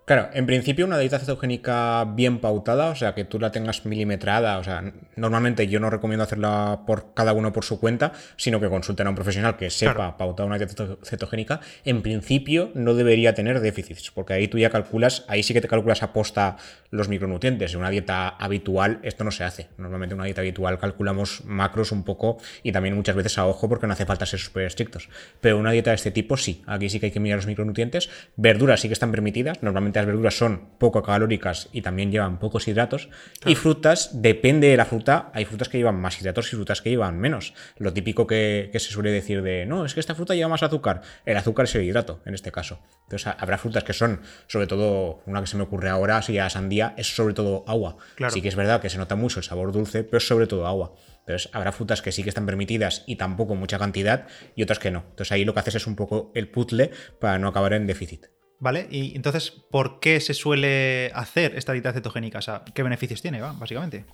Claro, 0.05 0.29
en 0.33 0.45
principio 0.45 0.85
una 0.85 0.99
dieta 0.99 1.17
cetogénica 1.17 2.05
bien 2.05 2.37
pautada, 2.37 2.89
o 2.89 2.95
sea, 2.95 3.15
que 3.15 3.25
tú 3.25 3.39
la 3.39 3.51
tengas 3.51 3.87
milimetrada, 3.87 4.59
o 4.59 4.63
sea, 4.63 4.93
normalmente 5.15 5.67
yo 5.67 5.79
no 5.79 5.89
recomiendo 5.89 6.23
hacerla 6.23 6.81
por 6.85 7.15
cada 7.15 7.33
uno 7.33 7.51
por 7.51 7.65
su 7.65 7.79
cuenta, 7.79 8.11
sino 8.37 8.59
que 8.59 8.69
consulten 8.69 9.07
a 9.07 9.09
un 9.09 9.15
profesional 9.15 9.57
que 9.57 9.71
sepa 9.71 10.15
pautar 10.15 10.45
una 10.45 10.59
dieta 10.59 10.95
cetogénica, 11.01 11.59
en 11.85 12.03
principio 12.03 12.69
no 12.75 12.93
debería 12.93 13.33
tener 13.33 13.61
déficits, 13.61 14.11
porque 14.11 14.33
ahí 14.33 14.47
tú 14.47 14.59
ya 14.59 14.69
calculas, 14.69 15.25
ahí 15.27 15.41
sí 15.41 15.55
que 15.55 15.61
te 15.61 15.67
calculas 15.67 16.03
a 16.03 16.13
posta 16.13 16.57
los 16.91 17.09
micronutrientes. 17.09 17.73
En 17.73 17.79
una 17.79 17.89
dieta 17.89 18.27
habitual 18.27 18.99
esto 19.01 19.23
no 19.23 19.31
se 19.31 19.43
hace. 19.43 19.69
Normalmente 19.77 20.13
en 20.13 20.19
una 20.19 20.25
dieta 20.25 20.41
habitual 20.41 20.77
calculamos 20.77 21.43
macros 21.45 21.91
un 21.91 22.03
poco 22.03 22.37
y 22.61 22.71
también 22.71 22.95
muchas 22.95 23.15
veces 23.15 23.39
a 23.39 23.47
ojo 23.47 23.67
porque 23.67 23.87
no 23.87 23.93
hace 23.93 24.05
falta 24.05 24.27
ser 24.27 24.39
súper 24.39 24.65
estrictos. 24.65 25.09
Pero 25.41 25.57
una 25.57 25.71
dieta 25.71 25.89
de 25.89 25.95
este 25.95 26.11
tipo 26.11 26.37
sí, 26.37 26.63
aquí 26.67 26.89
sí 26.89 26.99
que 26.99 27.07
hay 27.07 27.11
que 27.11 27.19
mirar 27.19 27.39
los 27.39 27.47
micronutrientes. 27.47 28.09
Verduras 28.35 28.81
sí 28.81 28.87
que 28.87 28.93
están 28.93 29.09
permitidas, 29.09 29.63
normalmente 29.63 29.94
las 29.99 30.05
verduras 30.05 30.37
son 30.37 30.69
poco 30.77 31.01
calóricas 31.03 31.69
y 31.71 31.81
también 31.81 32.11
llevan 32.11 32.39
pocos 32.39 32.67
hidratos. 32.67 33.09
Y 33.45 33.55
frutas, 33.55 34.21
depende 34.21 34.67
de 34.67 34.77
la 34.77 34.85
fruta, 34.85 35.31
hay 35.33 35.45
frutas 35.45 35.69
que 35.69 35.77
llevan 35.77 35.99
más 35.99 36.19
hidratos 36.19 36.51
y 36.51 36.55
frutas 36.55 36.81
que 36.81 36.89
llevan 36.89 37.19
menos. 37.19 37.53
Lo 37.77 37.93
típico 37.93 38.27
que, 38.27 38.69
se 38.73 38.79
suele 38.79 39.11
decir 39.11 39.41
de, 39.41 39.65
no, 39.65 39.85
es 39.85 39.93
que 39.93 39.99
esta 39.99 40.15
fruta 40.15 40.35
lleva 40.35 40.49
más 40.49 40.63
azúcar. 40.63 41.01
El 41.25 41.37
azúcar 41.37 41.65
es 41.65 41.75
el 41.75 41.83
hidrato, 41.83 42.21
en 42.25 42.33
este 42.33 42.51
caso. 42.51 42.79
Entonces 43.03 43.33
habrá 43.37 43.57
frutas 43.57 43.83
que 43.83 43.93
son, 43.93 44.21
sobre 44.47 44.67
todo, 44.67 45.21
una 45.25 45.41
que 45.41 45.47
se 45.47 45.57
me 45.57 45.63
ocurre 45.63 45.89
ahora, 45.89 46.21
sería 46.21 46.49
sandía, 46.49 46.93
es 46.97 47.15
sobre 47.15 47.33
todo 47.33 47.63
agua. 47.67 47.97
Sí 48.29 48.41
que 48.41 48.47
es 48.47 48.55
verdad 48.55 48.81
que 48.81 48.89
se 48.89 48.97
nota 48.97 49.15
mucho 49.15 49.39
el 49.39 49.45
sabor 49.45 49.71
dulce, 49.71 50.03
pero 50.03 50.17
es 50.17 50.27
sobre 50.27 50.47
todo 50.47 50.67
agua. 50.67 50.95
Entonces 51.19 51.49
habrá 51.53 51.71
frutas 51.71 52.01
que 52.01 52.11
sí 52.11 52.21
que 52.21 52.29
están 52.29 52.45
permitidas 52.45 53.03
y 53.07 53.15
tampoco 53.15 53.55
mucha 53.55 53.79
cantidad 53.79 54.27
y 54.55 54.61
otras 54.61 54.77
que 54.77 54.91
no. 54.91 55.05
Entonces 55.09 55.31
ahí 55.31 55.43
lo 55.43 55.53
que 55.53 55.59
haces 55.59 55.75
es 55.75 55.87
un 55.87 55.95
poco 55.95 56.31
el 56.35 56.49
puzzle 56.49 56.91
para 57.19 57.39
no 57.39 57.47
acabar 57.47 57.73
en 57.73 57.87
déficit. 57.87 58.34
¿Vale? 58.59 58.87
Y 58.89 59.15
entonces, 59.15 59.51
¿por 59.51 59.99
qué 59.99 60.19
se 60.19 60.33
suele 60.33 61.11
hacer 61.13 61.55
esta 61.55 61.73
dieta 61.73 61.93
cetogénica? 61.93 62.39
O 62.39 62.41
sea, 62.41 62.63
¿qué 62.73 62.83
beneficios 62.83 63.21
tiene, 63.21 63.41
básicamente? 63.41 64.05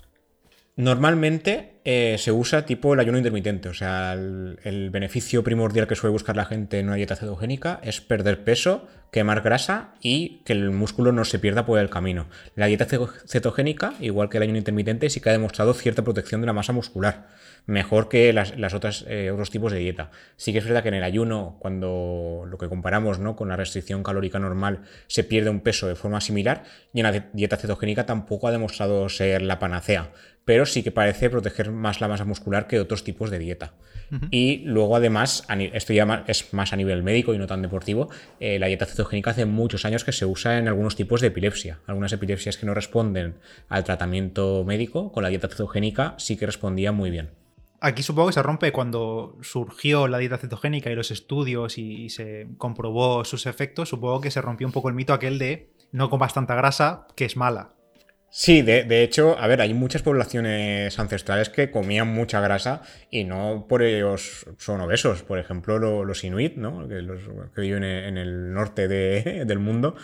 Normalmente 0.74 1.80
eh, 1.84 2.16
se 2.18 2.32
usa 2.32 2.64
tipo 2.64 2.94
el 2.94 3.00
ayuno 3.00 3.18
intermitente, 3.18 3.68
o 3.68 3.74
sea, 3.74 4.14
el, 4.14 4.88
beneficio 4.90 5.44
primordial 5.44 5.86
que 5.86 5.96
suele 5.96 6.12
buscar 6.12 6.34
la 6.34 6.46
gente 6.46 6.78
en 6.78 6.86
una 6.86 6.96
dieta 6.96 7.14
cetogénica 7.14 7.78
es 7.82 8.00
perder 8.00 8.42
peso, 8.42 8.88
quemar 9.10 9.42
grasa 9.42 9.92
y 10.00 10.40
que 10.46 10.54
el 10.54 10.70
músculo 10.70 11.12
no 11.12 11.26
se 11.26 11.38
pierda 11.38 11.66
por 11.66 11.78
el 11.78 11.90
camino. 11.90 12.28
La 12.54 12.66
dieta 12.66 12.86
cetogénica, 12.86 13.92
igual 14.00 14.30
que 14.30 14.38
el 14.38 14.44
ayuno 14.44 14.56
intermitente, 14.56 15.10
sí 15.10 15.20
que 15.20 15.28
ha 15.28 15.32
demostrado 15.32 15.74
cierta 15.74 16.04
protección 16.04 16.40
de 16.40 16.46
la 16.46 16.54
masa 16.54 16.72
muscular 16.72 17.28
mejor 17.66 18.08
que 18.08 18.32
las, 18.32 18.74
otras, 18.74 19.04
eh, 19.08 19.30
otros 19.30 19.50
tipos 19.50 19.72
de 19.72 19.78
dieta. 19.78 20.10
Sí 20.36 20.52
que 20.52 20.58
es 20.58 20.64
verdad 20.64 20.82
que 20.82 20.88
en 20.88 20.94
el 20.94 21.04
ayuno, 21.04 21.56
cuando 21.60 22.44
lo 22.46 22.58
que 22.58 22.68
comparamos 22.68 23.18
¿no? 23.18 23.36
con 23.36 23.48
la 23.48 23.56
restricción 23.56 24.02
calórica 24.02 24.38
normal, 24.38 24.82
se 25.06 25.24
pierde 25.24 25.50
un 25.50 25.60
peso 25.60 25.86
de 25.86 25.94
forma 25.94 26.20
similar 26.20 26.64
y 26.92 27.00
en 27.00 27.04
la 27.04 27.28
dieta 27.32 27.56
cetogénica 27.56 28.06
tampoco 28.06 28.48
ha 28.48 28.52
demostrado 28.52 29.08
ser 29.08 29.42
la 29.42 29.58
panacea, 29.58 30.10
pero 30.44 30.66
sí 30.66 30.82
que 30.82 30.90
parece 30.90 31.30
proteger 31.30 31.70
más 31.70 32.00
la 32.00 32.08
masa 32.08 32.24
muscular 32.24 32.66
que 32.66 32.80
otros 32.80 33.04
tipos 33.04 33.30
de 33.30 33.38
dieta. 33.38 33.74
Y 34.30 34.58
luego 34.66 34.94
además, 34.96 35.46
esto 35.72 35.94
ya 35.94 36.24
es 36.26 36.52
más 36.52 36.74
a 36.74 36.76
nivel 36.76 37.02
médico 37.02 37.32
y 37.32 37.38
no 37.38 37.46
tan 37.46 37.62
deportivo, 37.62 38.10
eh, 38.40 38.58
la 38.58 38.66
dieta 38.66 38.84
cetogénica 38.84 39.30
hace 39.30 39.46
muchos 39.46 39.86
años 39.86 40.04
que 40.04 40.12
se 40.12 40.26
usa 40.26 40.58
en 40.58 40.68
algunos 40.68 40.96
tipos 40.96 41.22
de 41.22 41.28
epilepsia. 41.28 41.78
Algunas 41.86 42.12
epilepsias 42.12 42.58
que 42.58 42.66
no 42.66 42.74
responden 42.74 43.36
al 43.70 43.84
tratamiento 43.84 44.64
médico, 44.66 45.12
con 45.12 45.22
la 45.22 45.30
dieta 45.30 45.48
cetogénica 45.48 46.14
sí 46.18 46.36
que 46.36 46.44
respondía 46.44 46.92
muy 46.92 47.10
bien. 47.10 47.30
Aquí 47.80 48.02
supongo 48.02 48.28
que 48.28 48.34
se 48.34 48.42
rompe 48.42 48.70
cuando 48.70 49.38
surgió 49.40 50.06
la 50.06 50.18
dieta 50.18 50.38
cetogénica 50.38 50.90
y 50.90 50.94
los 50.94 51.10
estudios 51.10 51.78
y, 51.78 52.10
se 52.10 52.46
comprobó 52.56 53.24
sus 53.24 53.46
efectos. 53.46 53.88
Supongo 53.88 54.20
que 54.20 54.30
se 54.30 54.40
rompió 54.40 54.66
un 54.66 54.72
poco 54.72 54.88
el 54.88 54.94
mito 54.94 55.12
aquel 55.12 55.38
de 55.38 55.72
no 55.90 56.08
comas 56.08 56.32
tanta 56.32 56.54
grasa, 56.54 57.08
que 57.16 57.24
es 57.24 57.36
mala. 57.36 57.74
Sí, 58.34 58.62
de, 58.62 59.02
hecho, 59.02 59.38
a 59.38 59.46
ver, 59.46 59.60
hay 59.60 59.74
muchas 59.74 60.00
poblaciones 60.00 60.98
ancestrales 60.98 61.50
que 61.50 61.70
comían 61.70 62.08
mucha 62.08 62.40
grasa 62.40 62.80
y 63.10 63.24
no 63.24 63.66
por 63.68 63.82
ellos 63.82 64.46
son 64.56 64.80
obesos. 64.80 65.22
Por 65.22 65.38
ejemplo, 65.38 66.02
los 66.02 66.24
inuit, 66.24 66.56
¿no? 66.56 66.88
que, 66.88 67.02
los, 67.02 67.20
que 67.54 67.60
viven 67.60 67.84
en 67.84 68.16
el 68.16 68.54
norte 68.54 68.88
del 68.88 69.58
mundo, 69.58 69.96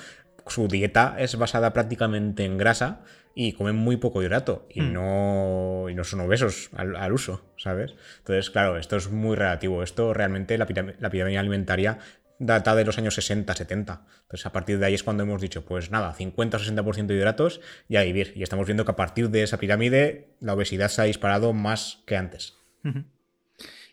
su 0.47 0.69
dieta 0.69 1.17
es 1.19 1.37
basada 1.37 1.73
prácticamente 1.73 2.45
en 2.45 2.59
grasa 2.59 3.01
y 3.35 3.53
comen 3.53 3.77
muy 3.77 3.97
poco 3.97 4.23
hidrato 4.23 4.67
y, 4.69 4.83
Mm. 4.83 4.93
no, 4.93 5.87
y 5.89 5.95
no 5.95 6.05
son 6.05 6.21
obesos 6.21 6.69
al, 6.75 6.97
al 6.97 7.13
uso, 7.13 7.45
¿sabes? 7.57 7.95
Entonces, 8.19 8.51
claro, 8.51 8.77
esto 8.77 8.97
es 8.97 9.11
muy 9.11 9.37
relativo. 9.37 9.83
Esto 9.83 10.13
realmente, 10.13 10.59
la, 10.59 10.67
la 10.99 11.11
pirámide 11.11 11.39
alimentaria 11.39 11.99
data 12.39 12.75
de 12.75 12.85
los 12.85 12.99
años 12.99 13.15
60, 13.15 13.53
70. 13.55 14.03
Entonces, 14.23 14.47
a 14.47 14.53
partir 14.53 14.79
de 14.79 14.87
ahí 14.87 14.95
es 14.95 15.03
cuando 15.03 15.23
hemos 15.25 15.41
dicho, 15.41 15.65
pues 15.65 15.91
nada, 15.91 16.13
50 16.15 16.57
o 16.57 16.61
60% 16.61 17.07
de 17.07 17.15
hidratos 17.17 17.61
y 17.89 17.97
a 17.97 18.03
vivir. 18.03 18.33
Y 18.37 18.43
estamos 18.43 18.67
viendo 18.67 18.85
que 18.85 18.93
a 18.93 18.97
partir 18.97 19.31
de 19.31 19.43
esa 19.43 19.59
pirámide 19.59 20.29
la 20.41 20.55
obesidad 20.55 20.89
se 20.89 21.03
ha 21.03 21.05
disparado 21.05 21.53
más 21.53 22.03
que 22.07 22.17
antes. 22.17 22.57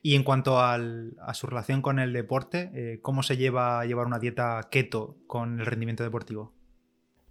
Y 0.02 0.16
en 0.16 0.24
cuanto 0.24 0.62
al- 0.62 1.18
a 1.20 1.34
su 1.34 1.48
relación 1.48 1.82
con 1.82 1.98
el 2.00 2.14
deporte, 2.14 2.70
eh, 2.76 3.00
¿cómo 3.02 3.24
se 3.24 3.38
lleva 3.38 3.80
a 3.82 3.86
llevar 3.86 4.06
una 4.06 4.20
dieta 4.20 4.68
keto 4.70 5.18
con 5.26 5.60
el 5.60 5.66
rendimiento 5.66 6.04
deportivo? 6.04 6.54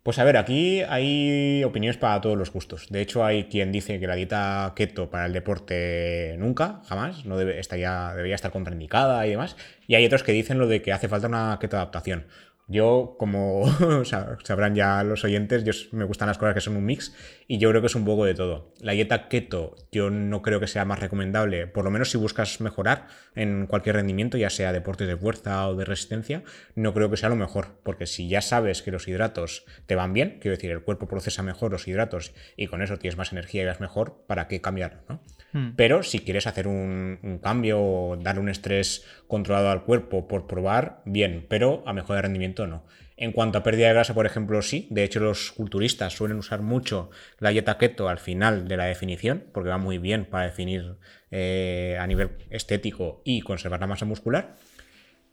Pues 0.05 0.19
a 0.19 0.25
ver, 0.25 0.37
aquí 0.37 0.83
hay 0.83 1.65
opiniones 1.65 1.97
para 1.97 2.21
todos 2.21 2.37
los 2.37 2.53
gustos. 2.53 2.89
De 2.91 3.01
hecho, 3.01 3.25
hay 3.25 3.45
quien 3.45 3.73
dice 3.73 3.99
que 3.99 4.07
la 4.07 4.15
dieta 4.15 4.71
keto 4.77 5.09
para 5.09 5.25
el 5.25 5.33
deporte 5.33 6.37
nunca, 6.39 6.83
jamás, 6.87 7.25
no 7.25 7.39
debe, 7.39 7.59
estaría, 7.59 8.13
debería 8.15 8.35
estar 8.35 8.51
contraindicada 8.51 9.27
y 9.27 9.31
demás. 9.31 9.57
Y 9.87 9.95
hay 9.95 10.05
otros 10.05 10.23
que 10.23 10.33
dicen 10.33 10.59
lo 10.59 10.67
de 10.67 10.83
que 10.83 10.93
hace 10.93 11.09
falta 11.09 11.27
una 11.27 11.59
keto 11.59 11.77
adaptación. 11.77 12.27
Yo, 12.67 13.17
como 13.19 13.65
sab- 14.05 14.39
sabrán 14.45 14.75
ya 14.75 15.03
los 15.05 15.23
oyentes, 15.25 15.65
yo 15.65 15.73
me 15.93 16.05
gustan 16.05 16.29
las 16.29 16.39
cosas 16.39 16.55
que 16.55 16.61
son 16.63 16.77
un 16.77 16.85
mix 16.87 17.15
y 17.47 17.59
yo 17.59 17.69
creo 17.69 17.83
que 17.83 17.89
es 17.89 17.95
un 17.95 18.05
poco 18.07 18.25
de 18.25 18.35
todo. 18.35 18.73
La 18.81 18.93
dieta 18.93 19.29
keto 19.29 19.77
yo 19.93 20.09
no 20.11 20.41
creo 20.41 20.61
que 20.61 20.67
sea 20.67 20.85
más 20.87 20.99
recomendable, 20.99 21.67
por 21.67 21.85
lo 21.85 21.91
menos 21.91 22.11
si 22.11 22.17
buscas 22.17 22.61
mejorar 22.63 23.07
en 23.35 23.67
cualquier 23.67 23.97
rendimiento, 23.97 24.39
ya 24.39 24.49
sea 24.49 24.73
deportes 24.73 25.09
de 25.09 25.17
fuerza 25.17 25.69
o 25.69 25.75
de 25.77 25.85
resistencia, 25.85 26.43
no 26.75 26.95
creo 26.95 27.11
que 27.11 27.19
sea 27.19 27.29
lo 27.29 27.37
mejor, 27.37 27.81
porque 27.83 28.07
si 28.07 28.29
ya 28.29 28.41
sabes 28.41 28.81
que 28.83 28.91
los 28.91 29.07
hidratos 29.09 29.67
te 29.87 29.95
van 29.95 30.15
bien, 30.15 30.39
quiero 30.41 30.57
decir, 30.57 30.71
el 30.71 30.83
cuerpo 30.83 31.07
procesa 31.07 31.43
mejor 31.43 31.73
los 31.73 31.87
hidratos 31.87 32.33
y 32.57 32.67
con 32.69 32.81
eso 32.81 32.97
tienes 32.99 33.19
más 33.19 33.33
energía 33.33 33.63
y 33.63 33.67
vas 33.67 33.81
mejor, 33.81 34.25
¿para 34.27 34.49
qué 34.49 34.61
cambiarlo? 34.63 35.03
¿no? 35.09 35.21
Mm. 35.53 35.75
Pero 35.77 36.03
si 36.03 36.21
quieres 36.21 36.47
hacer 36.47 36.67
un, 36.67 37.19
un 37.23 37.39
cambio 37.39 37.81
o 37.83 38.17
dar 38.17 38.39
un 38.39 38.49
estrés 38.49 39.05
controlado 39.29 39.71
al 39.71 39.85
cuerpo 39.85 40.29
por 40.29 40.47
probar, 40.47 41.03
bien, 41.05 41.45
pero 41.49 41.83
a 41.87 41.93
mejor 41.93 42.17
de 42.17 42.23
rendimiento 42.23 42.54
no. 42.67 42.85
En 43.17 43.31
cuanto 43.33 43.59
a 43.59 43.63
pérdida 43.63 43.87
de 43.89 43.95
grasa, 43.95 44.15
por 44.15 44.27
ejemplo, 44.27 44.61
sí. 44.63 44.89
De 44.91 45.05
hecho, 45.05 45.21
los 45.21 45.53
culturistas 45.53 46.13
suelen 46.17 46.39
usar 46.39 46.63
mucho 46.63 47.11
la 47.39 47.51
dieta 47.51 47.79
keto 47.79 48.09
al 48.09 48.19
final 48.19 48.67
de 48.67 48.77
la 48.77 48.87
definición, 48.87 49.45
porque 49.53 49.71
va 49.71 49.79
muy 49.79 49.99
bien 49.99 50.25
para 50.25 50.47
definir 50.47 50.97
eh, 51.31 51.97
a 52.01 52.07
nivel 52.07 52.31
estético 52.51 53.23
y 53.25 53.41
conservar 53.43 53.81
la 53.81 53.87
masa 53.87 54.05
muscular. 54.05 54.57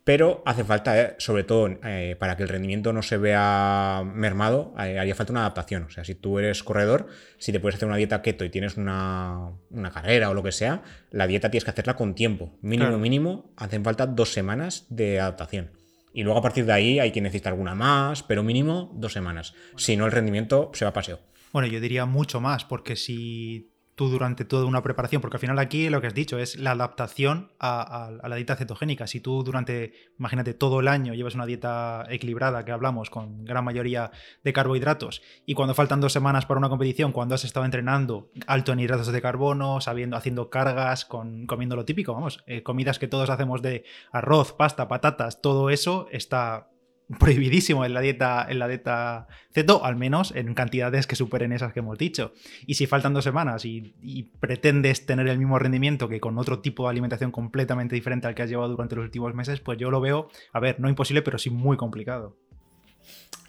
Pero 0.04 0.42
hace 0.48 0.63
falta, 0.63 1.00
eh, 1.00 1.16
sobre 1.20 1.44
todo 1.44 1.70
eh, 1.84 2.16
para 2.20 2.36
que 2.36 2.42
el 2.44 2.50
rendimiento 2.50 2.92
no 2.92 3.04
se 3.04 3.18
vea 3.18 4.01
mermado, 4.04 4.74
haría 4.75 5.13
falta 5.13 5.32
una 5.32 5.42
adaptación. 5.42 5.84
O 5.84 5.90
sea, 5.92 6.04
si 6.04 6.16
tú 6.16 6.40
eres 6.40 6.63
corredor, 6.63 7.08
si 7.38 7.51
te 7.51 7.60
puedes 7.60 7.75
hacer 7.75 7.88
una 7.88 7.98
dieta 7.98 8.22
keto 8.24 8.44
y 8.44 8.50
tienes 8.50 8.78
una, 8.78 9.51
una 9.70 9.92
carrera 9.92 10.30
o 10.32 10.34
lo 10.34 10.42
que 10.42 10.51
sea, 10.51 10.82
la 11.12 11.28
dieta 11.28 11.51
tienes 11.51 11.66
que 11.66 11.72
hacerla 11.72 11.96
con 11.96 12.16
tiempo. 12.16 12.58
Mínimo, 12.62 12.90
Claro. 12.90 13.00
mínimo, 13.00 13.54
hacen 13.58 13.84
falta 13.84 14.08
dos 14.08 14.34
semanas 14.34 14.88
de 14.90 15.20
adaptación. 15.20 15.70
Y 16.13 16.24
luego 16.24 16.39
a 16.39 16.41
partir 16.41 16.65
de 16.65 16.74
ahí 16.74 17.00
hay 17.00 17.12
quien 17.12 17.24
necesita 17.24 17.50
alguna 17.50 17.75
más, 17.75 18.24
pero 18.24 18.44
mínimo 18.44 18.91
dos 18.96 19.13
semanas. 19.13 19.53
Si 19.77 19.96
no, 19.96 20.06
el 20.06 20.12
rendimiento 20.12 20.72
se 20.74 20.86
va 20.86 20.89
a 20.89 20.94
paseo. 20.94 21.20
Bueno, 21.53 21.68
yo 21.68 21.80
diría 21.80 22.06
mucho 22.06 22.39
más, 22.39 22.65
porque 22.65 22.96
si 22.96 23.71
tú 23.95 24.10
durante 24.10 24.45
toda 24.45 24.65
una 24.65 24.81
preparación, 24.81 25.21
porque 25.21 25.38
al 25.38 25.41
final 25.41 25.60
aquí 25.60 25.89
lo 25.89 26.01
que 26.01 26.07
has 26.07 26.13
dicho 26.13 26.39
es 26.39 26.57
la 26.57 26.71
adaptación 26.71 27.51
a, 27.60 28.12
la 28.24 28.36
dieta 28.36 28.55
cetogénica. 28.55 29.07
Si 29.07 29.19
tú 29.19 29.43
durante, 29.43 29.93
imagínate, 30.17 30.53
todo 30.53 30.79
el 30.79 30.88
año 30.88 31.13
llevas 31.13 31.36
una 31.36 31.45
dieta 31.45 32.05
equilibrada, 32.10 32.65
que 32.65 32.71
hablamos, 32.71 33.10
con 33.10 33.43
gran 33.45 33.63
mayoría 33.63 34.12
de 34.43 34.53
carbohidratos, 34.53 35.21
y 35.45 35.53
cuando 35.53 35.74
faltan 35.74 36.01
dos 36.01 36.13
semanas 36.13 36.45
para 36.45 36.57
una 36.57 36.69
competición, 36.69 37.12
cuando 37.12 37.36
has 37.36 37.43
estado 37.43 37.65
entrenando 37.65 38.31
alto 38.48 38.71
en 38.71 38.79
hidratos 38.79 39.07
de 39.07 39.21
carbono, 39.21 39.81
sabiendo, 39.81 40.17
haciendo 40.17 40.50
cargas, 40.50 41.05
con, 41.05 41.45
comiendo 41.45 41.75
lo 41.75 41.86
típico, 41.86 42.13
vamos, 42.13 42.43
eh, 42.48 42.63
comidas 42.63 43.00
que 43.00 43.07
todos 43.07 43.29
hacemos 43.29 43.62
de 43.62 43.83
arroz, 44.12 44.53
pasta, 44.53 44.88
patatas, 44.88 45.41
todo 45.41 45.69
eso 45.69 46.07
está 46.12 46.69
prohibidísimo 47.20 47.86
en 47.86 47.94
la 47.94 48.01
dieta 48.01 48.46
en 48.50 48.60
la 48.60 48.68
dieta 48.68 49.27
ceto, 49.53 49.84
al 49.84 49.96
menos 49.96 50.34
en 50.36 50.53
cantidades 50.53 51.08
que 51.08 51.15
superen 51.15 51.51
esas 51.51 51.74
que 51.74 51.80
hemos 51.80 51.98
dicho. 51.98 52.34
Y 52.65 52.75
si 52.75 52.88
faltan 52.88 53.13
dos 53.13 53.24
semanas 53.24 53.65
y, 53.65 53.94
y 54.01 54.24
pretendes 54.24 55.06
tener 55.06 55.27
el 55.27 55.38
mismo 55.38 55.60
rendimiento 55.60 56.08
que 56.08 56.20
con 56.20 56.38
otro 56.38 56.60
tipo 56.60 56.84
de 56.84 56.91
alimentación 56.91 57.32
completamente 57.32 57.96
diferente 57.96 58.27
al 58.27 58.36
que 58.36 58.44
has 58.44 58.50
llevado 58.50 58.70
durante 58.70 58.96
los 58.96 59.06
últimos 59.06 59.34
meses, 59.34 59.60
pues 59.60 59.77
yo 59.77 59.91
lo 59.91 60.01
veo, 60.01 60.30
a 60.53 60.60
ver, 60.60 60.80
no 60.80 60.89
imposible, 60.89 61.22
pero 61.22 61.38
sí 61.38 61.50
muy 61.50 61.77
complicado. 61.77 62.38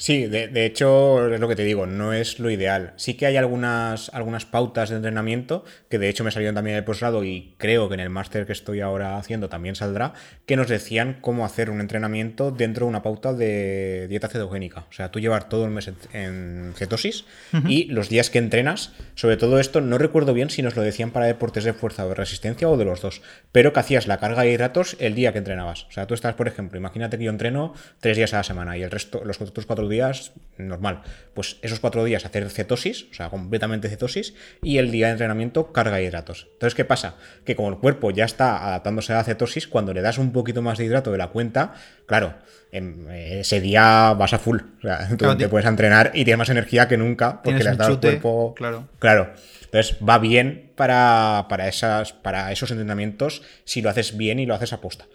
Sí, 0.03 0.27
de, 0.27 0.49
de 0.49 0.67
hecho 0.67 1.33
es 1.33 1.39
lo 1.39 1.47
que 1.47 1.55
te 1.55 1.63
digo, 1.63 1.87
no 1.87 2.13
es 2.13 2.41
lo 2.41 2.51
ideal. 2.51 2.93
Sí 2.97 3.15
que 3.15 3.27
hay 3.27 3.37
algunas, 3.37 4.09
algunas 4.13 4.45
pautas 4.45 4.91
de 4.91 4.97
entrenamiento, 4.97 5.65
que 5.89 6.01
de 6.01 6.09
hecho 6.09 6.25
me 6.25 6.33
salieron 6.33 6.57
también 6.57 6.75
en 6.75 6.79
el 6.79 6.85
posgrado 6.85 7.23
y 7.23 7.55
creo 7.57 7.89
que 7.89 7.95
en 7.95 8.01
el 8.01 8.11
máster 8.11 8.45
que 8.45 8.53
estoy 8.53 8.81
ahora 8.81 9.17
haciendo 9.17 9.49
también 9.49 9.77
saldrá, 9.77 10.15
que 10.45 10.57
nos 10.57 10.67
decían 10.67 11.19
cómo 11.21 11.45
hacer 11.45 11.71
un 11.71 11.81
entrenamiento 11.81 12.51
dentro 12.51 12.87
de 12.87 12.91
una 12.91 13.05
pauta 13.05 13.33
de 13.33 14.09
dieta 14.09 14.27
cetogénica. 14.27 14.87
O 14.91 14.93
sea, 14.93 15.13
tú 15.13 15.21
llevar 15.21 15.49
todo 15.49 15.67
el 15.67 15.71
mes 15.71 15.87
en, 15.87 15.97
en 16.13 16.75
cetosis 16.75 17.25
y 17.69 17.85
los 17.85 18.09
días 18.09 18.29
que 18.29 18.39
entrenas, 18.39 18.95
sobre 19.15 19.37
todo 19.37 19.61
esto, 19.61 19.81
no 19.81 19.99
recuerdo 19.99 20.35
bien 20.35 20.51
si 20.51 20.63
nos 20.63 20.75
lo 20.75 20.83
decían 20.83 21.13
para 21.13 21.27
deportes 21.27 21.63
de 21.63 21.75
fuerza 21.75 22.05
o 22.05 22.09
de 22.09 22.17
resistencia 22.17 22.69
o 22.69 22.77
de 22.77 22.87
los 22.87 23.03
dos, 23.03 23.23
pero 23.53 23.73
que 23.73 23.79
hacías 23.79 24.09
la 24.09 24.19
carga 24.19 24.43
de 24.43 24.51
hidratos 24.51 24.97
el 24.99 25.15
día 25.15 25.31
que 25.31 25.39
entrenabas. 25.39 25.85
O 25.85 25.93
sea, 25.93 26.09
tú 26.09 26.15
estás, 26.15 26.35
por 26.35 26.49
ejemplo, 26.49 26.77
imagínate 26.77 27.19
que 27.19 27.25
yo 27.25 27.31
entreno 27.31 27.73
tres 28.01 28.17
días 28.17 28.35
a 28.35 28.39
la 28.39 28.43
semana 28.43 28.77
y 28.77 28.83
el 28.83 28.91
resto, 28.91 29.23
los 29.25 29.39
otros 29.51 29.67
cuatro 29.67 29.89
días, 29.89 30.33
normal. 30.59 31.03
Pues 31.35 31.57
esos 31.63 31.81
cuatro 31.81 32.05
días 32.05 32.25
hacer 32.25 32.49
cetosis, 32.51 33.07
o 33.11 33.15
sea, 33.15 33.31
completamente 33.31 33.89
cetosis, 33.89 34.35
y 34.63 34.79
el 34.79 34.91
día 34.91 35.07
de 35.07 35.13
entrenamiento 35.13 35.73
carga 35.73 36.01
hidratos. 36.01 36.49
Entonces, 36.53 36.75
¿qué 36.75 36.85
pasa? 36.85 37.15
Que 37.45 37.57
como 37.57 37.69
el 37.71 37.77
cuerpo 37.79 38.11
ya 38.11 38.25
está 38.25 38.67
adaptándose 38.67 39.13
a 39.13 39.17
la 39.17 39.25
cetosis, 39.25 39.67
cuando 39.69 39.93
le 39.95 40.03
das 40.03 40.19
un 40.19 40.33
poquito 40.33 40.63
más 40.63 40.79
de 40.79 40.85
hidrato 40.85 41.11
de 41.13 41.19
la 41.19 41.29
cuenta, 41.29 41.75
claro, 42.07 42.35
en- 42.71 43.09
eh, 43.11 43.41
ese 43.41 43.61
día 43.61 44.15
vas 44.19 44.33
a 44.35 44.39
full. 44.39 44.59
O 44.79 44.83
sea, 44.83 45.09
tú 45.09 45.17
Claro, 45.19 45.37
te 45.37 45.49
puedes 45.49 45.67
entrenar 45.67 46.11
y 46.15 46.25
tienes 46.25 46.39
más 46.39 46.49
energía 46.51 46.89
que 46.89 46.97
nunca 46.97 47.43
porque 47.43 47.63
le 47.65 47.71
has 47.71 47.79
dado 47.79 47.93
al 47.95 48.01
cuerpo. 48.01 48.55
claro. 48.57 48.89
Claro. 48.99 49.33
Entonces 49.65 49.97
va 50.07 50.19
bien 50.19 50.71
para, 50.77 51.47
para, 51.49 51.67
esas, 51.67 52.13
para 52.13 52.53
esos 52.53 52.71
entrenamientos 52.71 53.41
si 53.65 53.81
lo 53.81 53.89
haces 53.89 54.19
bien 54.19 54.39
y 54.39 54.45
lo 54.45 54.55
haces 54.55 54.75
a 54.75 54.83
posta. 54.83 55.07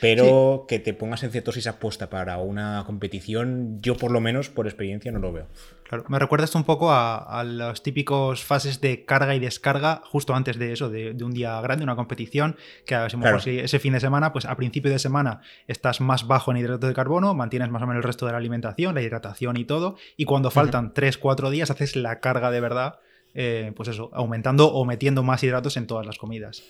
Pero 0.00 0.66
que 0.68 0.78
te 0.78 0.92
pongas 0.94 1.22
en 1.22 1.30
cetosis 1.30 1.66
aposta 1.66 2.10
para 2.10 2.38
una 2.38 2.82
competición, 2.86 3.80
yo 3.80 3.96
por 3.96 4.10
lo 4.10 4.20
menos 4.20 4.50
por 4.50 4.66
experiencia 4.66 5.10
no 5.10 5.18
lo 5.18 5.32
veo. 5.32 5.46
Claro, 5.84 6.04
me 6.08 6.18
recuerda 6.18 6.44
esto 6.44 6.58
un 6.58 6.64
poco 6.64 6.90
a, 6.90 7.16
a 7.18 7.44
las 7.44 7.82
típicos 7.82 8.44
fases 8.44 8.80
de 8.80 9.04
carga 9.04 9.34
y 9.34 9.38
descarga 9.38 10.02
justo 10.04 10.34
antes 10.34 10.58
de 10.58 10.72
eso, 10.72 10.90
de, 10.90 11.14
de 11.14 11.24
un 11.24 11.32
día 11.32 11.60
grande, 11.60 11.84
una 11.84 11.96
competición, 11.96 12.56
que 12.84 12.94
a 12.94 13.08
lo 13.08 13.18
mejor 13.18 13.20
Claro. 13.20 13.40
si 13.40 13.58
ese 13.58 13.78
fin 13.78 13.92
de 13.92 14.00
semana, 14.00 14.32
pues 14.32 14.44
a 14.44 14.56
principio 14.56 14.90
de 14.90 14.98
semana 14.98 15.40
estás 15.66 16.00
más 16.00 16.26
bajo 16.26 16.50
en 16.50 16.58
hidratos 16.58 16.88
de 16.88 16.94
carbono, 16.94 17.32
mantienes 17.34 17.70
más 17.70 17.82
o 17.82 17.86
menos 17.86 18.00
el 18.00 18.06
resto 18.06 18.26
de 18.26 18.32
la 18.32 18.38
alimentación, 18.38 18.94
la 18.94 19.02
hidratación 19.02 19.56
y 19.56 19.64
todo, 19.64 19.96
y 20.16 20.24
cuando 20.24 20.50
faltan 20.50 20.92
3-4 20.92 21.50
días 21.50 21.70
haces 21.70 21.96
la 21.96 22.20
carga 22.20 22.50
de 22.50 22.60
verdad, 22.60 22.98
eh, 23.34 23.72
pues 23.76 23.88
eso, 23.88 24.10
aumentando 24.12 24.72
o 24.72 24.84
metiendo 24.84 25.22
más 25.22 25.42
hidratos 25.42 25.76
en 25.76 25.86
todas 25.86 26.04
las 26.06 26.18
comidas. 26.18 26.64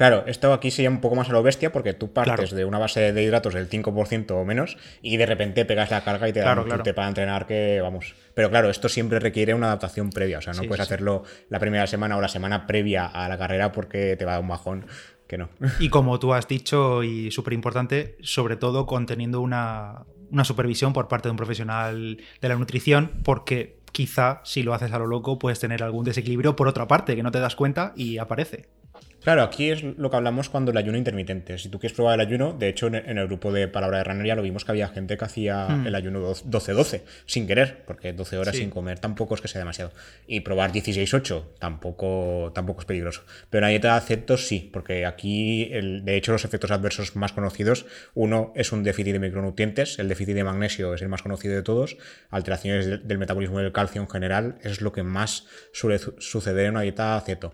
Claro, 0.00 0.24
esto 0.26 0.54
aquí 0.54 0.70
sería 0.70 0.88
un 0.88 1.02
poco 1.02 1.14
más 1.14 1.28
a 1.28 1.32
lo 1.32 1.42
bestia 1.42 1.70
porque 1.72 1.92
tú 1.92 2.10
partes 2.10 2.34
Claro. 2.34 2.56
de 2.56 2.64
una 2.64 2.78
base 2.78 3.12
de 3.12 3.22
hidratos 3.22 3.52
del 3.52 3.68
5% 3.68 4.30
o 4.30 4.46
menos 4.46 4.78
y 5.02 5.18
de 5.18 5.26
repente 5.26 5.66
pegas 5.66 5.90
la 5.90 6.02
carga 6.04 6.26
y 6.26 6.32
te 6.32 6.38
dan 6.40 6.46
Claro, 6.54 6.62
un 6.62 6.68
claro. 6.68 6.94
para 6.94 7.08
entrenar 7.08 7.46
que 7.46 7.80
vamos. 7.82 8.14
Pero 8.32 8.48
claro, 8.48 8.70
esto 8.70 8.88
siempre 8.88 9.18
requiere 9.20 9.52
una 9.52 9.66
adaptación 9.66 10.08
previa, 10.08 10.38
o 10.38 10.40
sea, 10.40 10.54
no 10.54 10.62
Sí, 10.62 10.68
puedes 10.68 10.86
sí. 10.86 10.94
hacerlo 10.94 11.24
la 11.50 11.58
primera 11.58 11.86
semana 11.86 12.16
o 12.16 12.22
la 12.22 12.28
semana 12.28 12.66
previa 12.66 13.04
a 13.04 13.28
la 13.28 13.36
carrera 13.36 13.72
porque 13.72 14.16
te 14.16 14.24
va 14.24 14.30
a 14.30 14.34
dar 14.36 14.42
un 14.42 14.48
bajón 14.48 14.86
que 15.26 15.36
no. 15.36 15.50
Y 15.80 15.90
como 15.90 16.18
tú 16.18 16.32
has 16.32 16.48
dicho, 16.48 17.02
y 17.02 17.30
súper 17.30 17.52
importante, 17.52 18.16
sobre 18.22 18.56
todo 18.56 18.86
conteniendo 18.86 19.42
una, 19.42 20.06
una 20.30 20.44
supervisión 20.44 20.94
por 20.94 21.08
parte 21.08 21.28
de 21.28 21.32
un 21.32 21.36
profesional 21.36 22.16
de 22.40 22.48
la 22.48 22.54
nutrición, 22.56 23.10
porque 23.22 23.76
quizá 23.92 24.40
si 24.44 24.62
lo 24.62 24.72
haces 24.72 24.92
a 24.92 24.98
lo 24.98 25.06
loco 25.06 25.38
puedes 25.38 25.60
tener 25.60 25.82
algún 25.82 26.06
desequilibrio 26.06 26.56
por 26.56 26.68
otra 26.68 26.88
parte 26.88 27.14
que 27.16 27.22
no 27.22 27.30
te 27.30 27.38
das 27.38 27.54
cuenta 27.54 27.92
y 27.96 28.16
aparece. 28.16 28.66
Claro, 29.22 29.42
aquí 29.42 29.70
es 29.70 29.82
lo 29.82 30.10
que 30.10 30.16
hablamos 30.16 30.48
cuando 30.48 30.70
el 30.70 30.78
ayuno 30.78 30.96
intermitente. 30.96 31.58
Si 31.58 31.68
tú 31.68 31.78
quieres 31.78 31.94
probar 31.94 32.18
el 32.18 32.26
ayuno, 32.26 32.54
de 32.54 32.68
hecho 32.70 32.86
en 32.86 33.18
el 33.18 33.26
grupo 33.26 33.52
de 33.52 33.68
Palabra 33.68 33.98
de 33.98 34.04
Ranería 34.04 34.34
lo 34.34 34.40
vimos 34.40 34.64
que 34.64 34.70
había 34.72 34.88
gente 34.88 35.18
que 35.18 35.24
hacía 35.26 35.68
Hmm. 35.68 35.86
el 35.86 35.94
ayuno 35.94 36.20
12-12 36.20 37.02
sin 37.26 37.46
querer, 37.46 37.82
porque 37.86 38.14
12 38.14 38.38
horas 38.38 38.54
Sí. 38.54 38.62
sin 38.62 38.70
comer 38.70 38.98
tampoco 38.98 39.34
es 39.34 39.42
que 39.42 39.48
sea 39.48 39.58
demasiado. 39.58 39.92
Y 40.26 40.40
probar 40.40 40.72
16-8 40.72 41.44
tampoco, 41.58 42.50
tampoco 42.54 42.80
es 42.80 42.86
peligroso. 42.86 43.22
Pero 43.50 43.58
en 43.58 43.62
la 43.64 43.68
dieta 43.70 44.00
de 44.00 44.36
sí, 44.38 44.70
porque 44.72 45.04
aquí 45.04 45.68
el- 45.70 46.02
de 46.04 46.16
hecho 46.16 46.32
los 46.32 46.46
efectos 46.46 46.70
adversos 46.70 47.14
más 47.14 47.32
conocidos, 47.32 47.84
uno 48.14 48.52
es 48.56 48.72
un 48.72 48.82
déficit 48.82 49.12
de 49.12 49.18
micronutrientes, 49.18 49.98
el 49.98 50.08
déficit 50.08 50.34
de 50.34 50.44
magnesio 50.44 50.94
es 50.94 51.02
el 51.02 51.08
más 51.10 51.20
conocido 51.22 51.54
de 51.54 51.62
todos, 51.62 51.98
alteraciones 52.30 52.86
del, 52.86 53.06
del 53.06 53.18
metabolismo 53.18 53.58
del 53.58 53.72
calcio 53.72 54.00
en 54.00 54.08
general, 54.08 54.56
es 54.62 54.80
lo 54.80 54.92
que 54.92 55.02
más 55.02 55.46
suele 55.74 55.98
su- 55.98 56.14
suceder 56.18 56.64
en 56.66 56.70
una 56.72 56.80
dieta 56.82 57.16
aceto. 57.16 57.52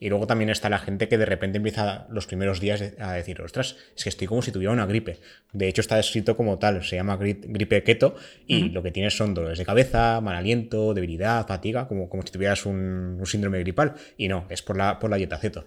Y 0.00 0.08
luego 0.08 0.26
también 0.26 0.50
está 0.50 0.68
la 0.68 0.78
gente 0.78 1.08
que 1.08 1.18
de 1.18 1.26
repente 1.26 1.58
empieza 1.58 2.06
los 2.10 2.26
primeros 2.26 2.60
días 2.60 2.82
a 2.98 3.12
decir, 3.12 3.40
ostras, 3.40 3.76
es 3.96 4.02
que 4.02 4.08
estoy 4.08 4.26
como 4.26 4.42
si 4.42 4.52
tuviera 4.52 4.72
una 4.72 4.86
gripe. 4.86 5.18
De 5.52 5.68
hecho, 5.68 5.80
está 5.80 5.96
descrito 5.96 6.36
como 6.36 6.58
tal, 6.58 6.84
se 6.84 6.96
llama 6.96 7.16
gripe 7.16 7.82
keto 7.82 8.16
y 8.46 8.70
lo 8.70 8.82
que 8.82 8.90
tienes 8.90 9.16
son 9.16 9.34
dolores 9.34 9.58
de 9.58 9.64
cabeza, 9.64 10.20
mal 10.20 10.36
aliento, 10.36 10.94
debilidad, 10.94 11.46
fatiga, 11.46 11.88
como, 11.88 12.08
como 12.08 12.22
si 12.22 12.32
tuvieras 12.32 12.66
un, 12.66 13.16
un 13.18 13.26
síndrome 13.26 13.60
gripal. 13.60 13.94
Y 14.16 14.28
no, 14.28 14.46
es 14.48 14.62
por 14.62 14.76
la, 14.76 14.98
por 14.98 15.10
la 15.10 15.16
dieta 15.16 15.38
ceto. 15.38 15.66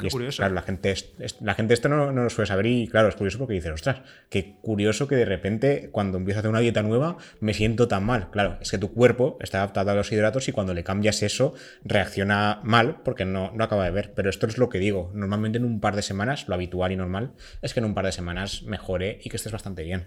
Qué 0.00 0.10
curioso. 0.10 0.38
Claro, 0.38 0.54
la 0.54 0.62
gente, 0.62 0.94
la 1.40 1.54
gente 1.54 1.74
esto 1.74 1.88
no, 1.88 2.12
no, 2.12 2.24
lo 2.24 2.30
suele 2.30 2.46
saber 2.46 2.66
y 2.66 2.88
claro, 2.88 3.08
es 3.08 3.16
curioso 3.16 3.38
porque 3.38 3.54
dices, 3.54 3.72
ostras, 3.72 4.02
qué 4.28 4.56
curioso 4.60 5.08
que 5.08 5.16
de 5.16 5.24
repente 5.24 5.90
cuando 5.92 6.18
empiezo 6.18 6.38
a 6.38 6.40
hacer 6.40 6.50
una 6.50 6.60
dieta 6.60 6.82
nueva 6.82 7.16
me 7.40 7.54
siento 7.54 7.88
tan 7.88 8.04
mal. 8.04 8.30
Claro, 8.30 8.58
es 8.60 8.70
que 8.70 8.78
tu 8.78 8.92
cuerpo 8.92 9.38
está 9.40 9.58
adaptado 9.58 9.90
a 9.90 9.94
los 9.94 10.10
hidratos 10.12 10.48
y 10.48 10.52
cuando 10.52 10.74
le 10.74 10.84
cambias 10.84 11.22
eso 11.22 11.54
reacciona 11.84 12.60
mal 12.62 13.00
porque 13.04 13.24
no, 13.24 13.52
no 13.52 13.64
acaba 13.64 13.84
de 13.84 13.90
ver. 13.90 14.12
Pero 14.14 14.30
esto 14.30 14.46
es 14.46 14.58
lo 14.58 14.68
que 14.68 14.78
digo, 14.78 15.10
normalmente 15.14 15.58
en 15.58 15.64
un 15.64 15.80
par 15.80 15.96
de 15.96 16.02
semanas, 16.02 16.48
lo 16.48 16.54
habitual 16.54 16.92
y 16.92 16.96
normal 16.96 17.32
es 17.62 17.74
que 17.74 17.80
en 17.80 17.86
un 17.86 17.94
par 17.94 18.06
de 18.06 18.12
semanas 18.12 18.62
mejore 18.62 19.20
y 19.22 19.30
que 19.30 19.36
estés 19.36 19.52
bastante 19.52 19.82
bien. 19.82 20.06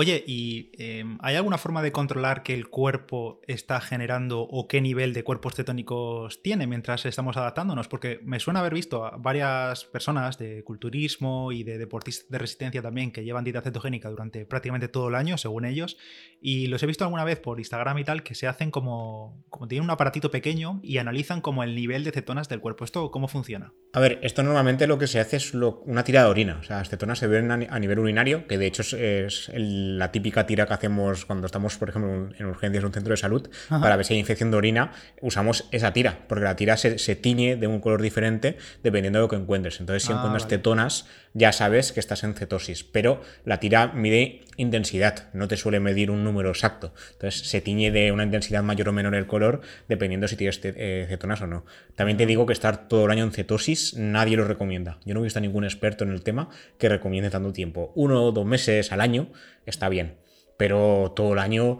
Oye, 0.00 0.22
¿y 0.28 0.70
em, 0.78 1.18
hay 1.22 1.34
alguna 1.34 1.58
forma 1.58 1.82
de 1.82 1.90
controlar 1.90 2.44
que 2.44 2.54
el 2.54 2.68
cuerpo 2.68 3.40
está 3.48 3.80
generando 3.80 4.42
o 4.42 4.68
qué 4.68 4.80
nivel 4.80 5.12
de 5.12 5.24
cuerpos 5.24 5.56
cetónicos 5.56 6.40
tiene 6.40 6.68
mientras 6.68 7.04
estamos 7.04 7.36
adaptándonos? 7.36 7.88
Porque 7.88 8.20
me 8.22 8.38
suena 8.38 8.60
haber 8.60 8.74
visto 8.74 9.04
a 9.04 9.16
varias 9.16 9.86
personas 9.86 10.38
de 10.38 10.62
culturismo 10.62 11.50
y 11.50 11.64
de 11.64 11.78
deportistas 11.78 12.30
de 12.30 12.38
resistencia 12.38 12.80
también 12.80 13.10
que 13.10 13.24
llevan 13.24 13.42
dieta 13.42 13.60
cetogénica 13.60 14.08
durante 14.08 14.46
prácticamente 14.46 14.86
todo 14.86 15.08
el 15.08 15.16
año, 15.16 15.36
según 15.36 15.64
ellos, 15.64 15.96
y 16.40 16.68
los 16.68 16.80
he 16.84 16.86
visto 16.86 17.02
alguna 17.02 17.24
vez 17.24 17.40
por 17.40 17.58
Instagram 17.58 17.98
y 17.98 18.04
tal, 18.04 18.22
que 18.22 18.36
se 18.36 18.46
hacen 18.46 18.70
como, 18.70 19.44
como 19.48 19.66
tienen 19.66 19.82
un 19.82 19.90
aparatito 19.90 20.30
pequeño 20.30 20.78
y 20.84 20.98
analizan 20.98 21.40
como 21.40 21.64
el 21.64 21.74
nivel 21.74 22.04
de 22.04 22.12
cetonas 22.12 22.48
del 22.48 22.60
cuerpo. 22.60 22.84
¿Esto 22.84 23.10
cómo 23.10 23.26
funciona? 23.26 23.72
A 23.92 23.98
ver, 23.98 24.20
esto 24.22 24.44
normalmente 24.44 24.86
lo 24.86 24.96
que 24.96 25.08
se 25.08 25.18
hace 25.18 25.38
es 25.38 25.54
una 25.54 26.04
tirada 26.04 26.26
de 26.26 26.30
orina. 26.30 26.58
O 26.60 26.62
sea, 26.62 26.78
las 26.78 26.88
cetonas 26.88 27.18
se 27.18 27.26
ven 27.26 27.50
a 27.50 27.78
nivel 27.80 27.98
urinario, 27.98 28.46
que 28.46 28.58
de 28.58 28.66
hecho 28.68 28.82
es 28.96 29.48
el 29.48 29.87
la 29.96 30.12
típica 30.12 30.46
tira 30.46 30.66
que 30.66 30.74
hacemos 30.74 31.24
cuando 31.24 31.46
estamos, 31.46 31.76
por 31.76 31.88
ejemplo, 31.88 32.30
en 32.36 32.46
urgencias 32.46 32.82
en 32.82 32.86
un 32.86 32.92
centro 32.92 33.12
de 33.12 33.16
salud, 33.16 33.48
para 33.68 33.96
ver 33.96 34.04
si 34.04 34.14
hay 34.14 34.20
infección 34.20 34.50
de 34.50 34.56
orina, 34.56 34.92
usamos 35.20 35.68
esa 35.70 35.92
tira, 35.92 36.20
porque 36.28 36.44
la 36.44 36.56
tira 36.56 36.76
se, 36.76 37.16
tiñe 37.16 37.56
de 37.56 37.66
un 37.66 37.80
color 37.80 38.02
diferente 38.02 38.56
dependiendo 38.82 39.18
de 39.18 39.24
lo 39.24 39.28
que 39.28 39.36
encuentres. 39.36 39.80
Entonces, 39.80 40.04
si 40.04 40.12
ah, 40.12 40.16
encuentras 40.16 40.48
tetonas, 40.48 41.06
ya 41.34 41.52
sabes 41.52 41.92
que 41.92 42.00
estás 42.00 42.24
en 42.24 42.34
cetosis. 42.34 42.84
Pero 42.84 43.22
la 43.44 43.60
tira 43.60 43.88
mide 43.88 44.42
intensidad, 44.56 45.28
no 45.32 45.46
te 45.46 45.56
suele 45.56 45.78
medir 45.78 46.10
un 46.10 46.24
número 46.24 46.48
exacto. 46.48 46.92
Entonces, 47.12 47.48
se 47.48 47.60
tiñe 47.60 47.90
de 47.90 48.12
una 48.12 48.24
intensidad 48.24 48.62
mayor 48.62 48.88
o 48.88 48.92
menor 48.92 49.14
el 49.14 49.26
color, 49.26 49.60
dependiendo 49.88 50.26
si 50.26 50.36
tienes 50.36 50.60
eh, 50.64 51.06
cetonas 51.08 51.40
o 51.42 51.46
no. 51.46 51.64
También 51.94 52.16
te 52.16 52.26
digo 52.26 52.44
que 52.46 52.52
estar 52.52 52.88
todo 52.88 53.04
el 53.06 53.10
año 53.12 53.24
en 53.24 53.32
cetosis 53.32 53.94
nadie 53.94 54.36
lo 54.36 54.44
recomienda. 54.44 54.98
Yo 55.04 55.14
no 55.14 55.20
he 55.20 55.24
visto 55.24 55.38
a 55.38 55.42
ningún 55.42 55.64
experto 55.64 56.04
en 56.04 56.10
el 56.10 56.22
tema 56.22 56.48
que 56.78 56.88
recomiende 56.88 57.30
tanto 57.30 57.52
tiempo. 57.52 57.92
Uno 57.94 58.24
o 58.24 58.32
dos 58.32 58.46
meses 58.46 58.92
al 58.92 59.00
año 59.00 59.28
está 59.70 59.88
bien. 59.88 60.18
Pero 60.56 61.12
todo 61.14 61.34
el 61.34 61.38
año 61.38 61.78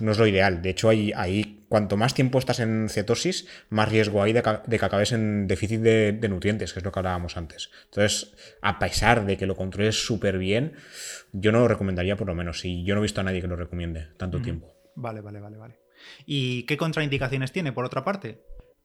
no 0.00 0.12
es 0.12 0.18
lo 0.18 0.26
ideal. 0.26 0.60
De 0.60 0.70
hecho, 0.70 0.88
ahí, 0.88 1.64
cuanto 1.68 1.96
más 1.96 2.12
tiempo 2.12 2.40
estás 2.40 2.58
en 2.58 2.88
cetosis, 2.88 3.46
más 3.68 3.88
riesgo 3.88 4.22
hay 4.22 4.32
de, 4.32 4.42
que 4.42 4.84
acabes 4.84 5.12
en 5.12 5.46
déficit 5.46 5.80
de, 5.80 6.28
nutrientes, 6.28 6.72
que 6.72 6.80
es 6.80 6.84
lo 6.84 6.90
que 6.90 6.98
hablábamos 6.98 7.36
antes. 7.36 7.70
Entonces, 7.84 8.34
a 8.60 8.80
pesar 8.80 9.24
de 9.24 9.36
que 9.36 9.46
lo 9.46 9.54
controles 9.54 10.04
súper 10.04 10.38
bien, 10.38 10.74
yo 11.32 11.52
no 11.52 11.60
lo 11.60 11.68
recomendaría 11.68 12.16
por 12.16 12.26
lo 12.26 12.34
menos. 12.34 12.64
Y 12.64 12.84
yo 12.84 12.94
no 12.94 13.00
he 13.00 13.02
visto 13.02 13.20
a 13.20 13.24
nadie 13.24 13.40
que 13.40 13.46
lo 13.46 13.56
recomiende 13.56 14.08
tanto 14.16 14.42
tiempo. 14.42 14.74
Vale, 14.96 15.20
vale, 15.20 15.40
vale, 15.40 15.56
vale. 15.56 15.78
¿Y 16.26 16.64
qué 16.64 16.76
contraindicaciones 16.76 17.52
tiene, 17.52 17.72
por 17.72 17.84
otra 17.84 18.04
parte? 18.04 18.42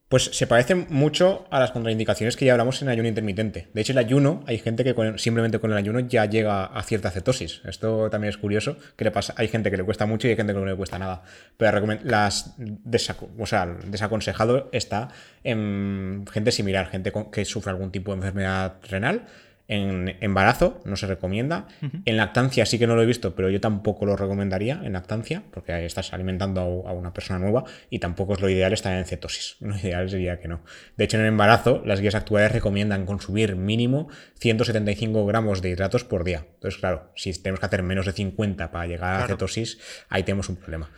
Pues 0.09 0.31
se 0.33 0.47
parece 0.47 0.73
mucho 0.73 1.45
a 1.51 1.59
las 1.59 1.69
contraindicaciones 1.69 2.35
que 2.35 2.45
ya 2.45 2.53
hablamos 2.53 2.81
en 2.81 2.89
ayuno 2.89 3.07
intermitente. 3.07 3.67
De 3.73 3.81
hecho, 3.81 3.91
el 3.91 3.99
ayuno, 3.99 4.43
hay 4.47 4.57
gente 4.57 4.83
que 4.83 4.95
simplemente 5.17 5.59
con 5.59 5.71
el 5.71 5.77
ayuno 5.77 5.99
ya 5.99 6.25
llega 6.25 6.65
a 6.65 6.81
cierta 6.81 7.11
cetosis. 7.11 7.61
Esto 7.63 8.09
también 8.09 8.29
es 8.29 8.37
curioso, 8.37 8.77
que 8.95 9.03
le 9.03 9.11
pasa, 9.11 9.35
hay 9.37 9.49
gente 9.49 9.69
que 9.69 9.77
le 9.77 9.83
cuesta 9.83 10.07
mucho 10.07 10.27
y 10.27 10.31
hay 10.31 10.35
gente 10.35 10.51
que 10.51 10.59
no 10.59 10.65
le 10.65 10.75
cuesta 10.75 10.97
nada. 10.97 11.21
Pero 11.57 11.85
las 12.03 12.55
desaconsejado 12.57 14.69
está 14.71 15.09
en 15.43 16.25
gente 16.31 16.51
similar, 16.51 16.89
gente 16.89 17.13
que 17.31 17.45
sufre 17.45 17.69
algún 17.69 17.91
tipo 17.91 18.11
de 18.11 18.17
enfermedad 18.17 18.77
renal 18.89 19.27
en 19.69 20.17
embarazo 20.19 20.81
no 20.83 20.97
se 20.97 21.05
recomienda. 21.05 21.67
En 22.05 22.17
lactancia 22.17 22.65
sí 22.65 22.79
que 22.79 22.87
no 22.87 22.95
lo 22.95 23.03
he 23.03 23.05
visto, 23.05 23.35
pero 23.35 23.51
yo 23.51 23.61
tampoco 23.61 24.05
lo 24.07 24.17
recomendaría 24.17 24.81
en 24.83 24.93
lactancia, 24.93 25.43
porque 25.51 25.85
estás 25.85 26.11
alimentando 26.11 26.61
a 26.87 26.91
una 26.91 27.13
persona 27.13 27.37
nueva 27.37 27.63
y 27.91 27.99
tampoco 27.99 28.33
es 28.33 28.41
lo 28.41 28.49
ideal 28.49 28.73
estar 28.73 28.97
en 28.97 29.05
cetosis. 29.05 29.57
Lo 29.69 29.77
ideal 29.77 30.09
sería 30.09 30.39
que 30.39 30.47
no. 30.47 30.61
De 30.97 31.03
hecho, 31.03 31.17
en 31.17 31.21
el 31.21 31.29
embarazo, 31.29 31.83
las 31.85 32.01
guías 32.01 32.15
actuales 32.15 32.51
recomiendan 32.51 33.05
consumir 33.05 33.55
mínimo 33.55 34.09
175 34.39 35.23
gramos 35.27 35.61
de 35.61 35.69
hidratos 35.69 36.03
por 36.03 36.23
día. 36.23 36.47
Entonces, 36.55 36.79
claro, 36.79 37.11
si 37.15 37.31
tenemos 37.33 37.59
que 37.59 37.67
hacer 37.67 37.83
menos 37.83 38.07
de 38.07 38.13
50 38.13 38.71
para 38.71 38.87
llegar 38.87 39.21
a 39.21 39.27
cetosis, 39.27 39.77
ahí 40.09 40.23
tenemos 40.23 40.49
un 40.49 40.55
problema. 40.55 40.89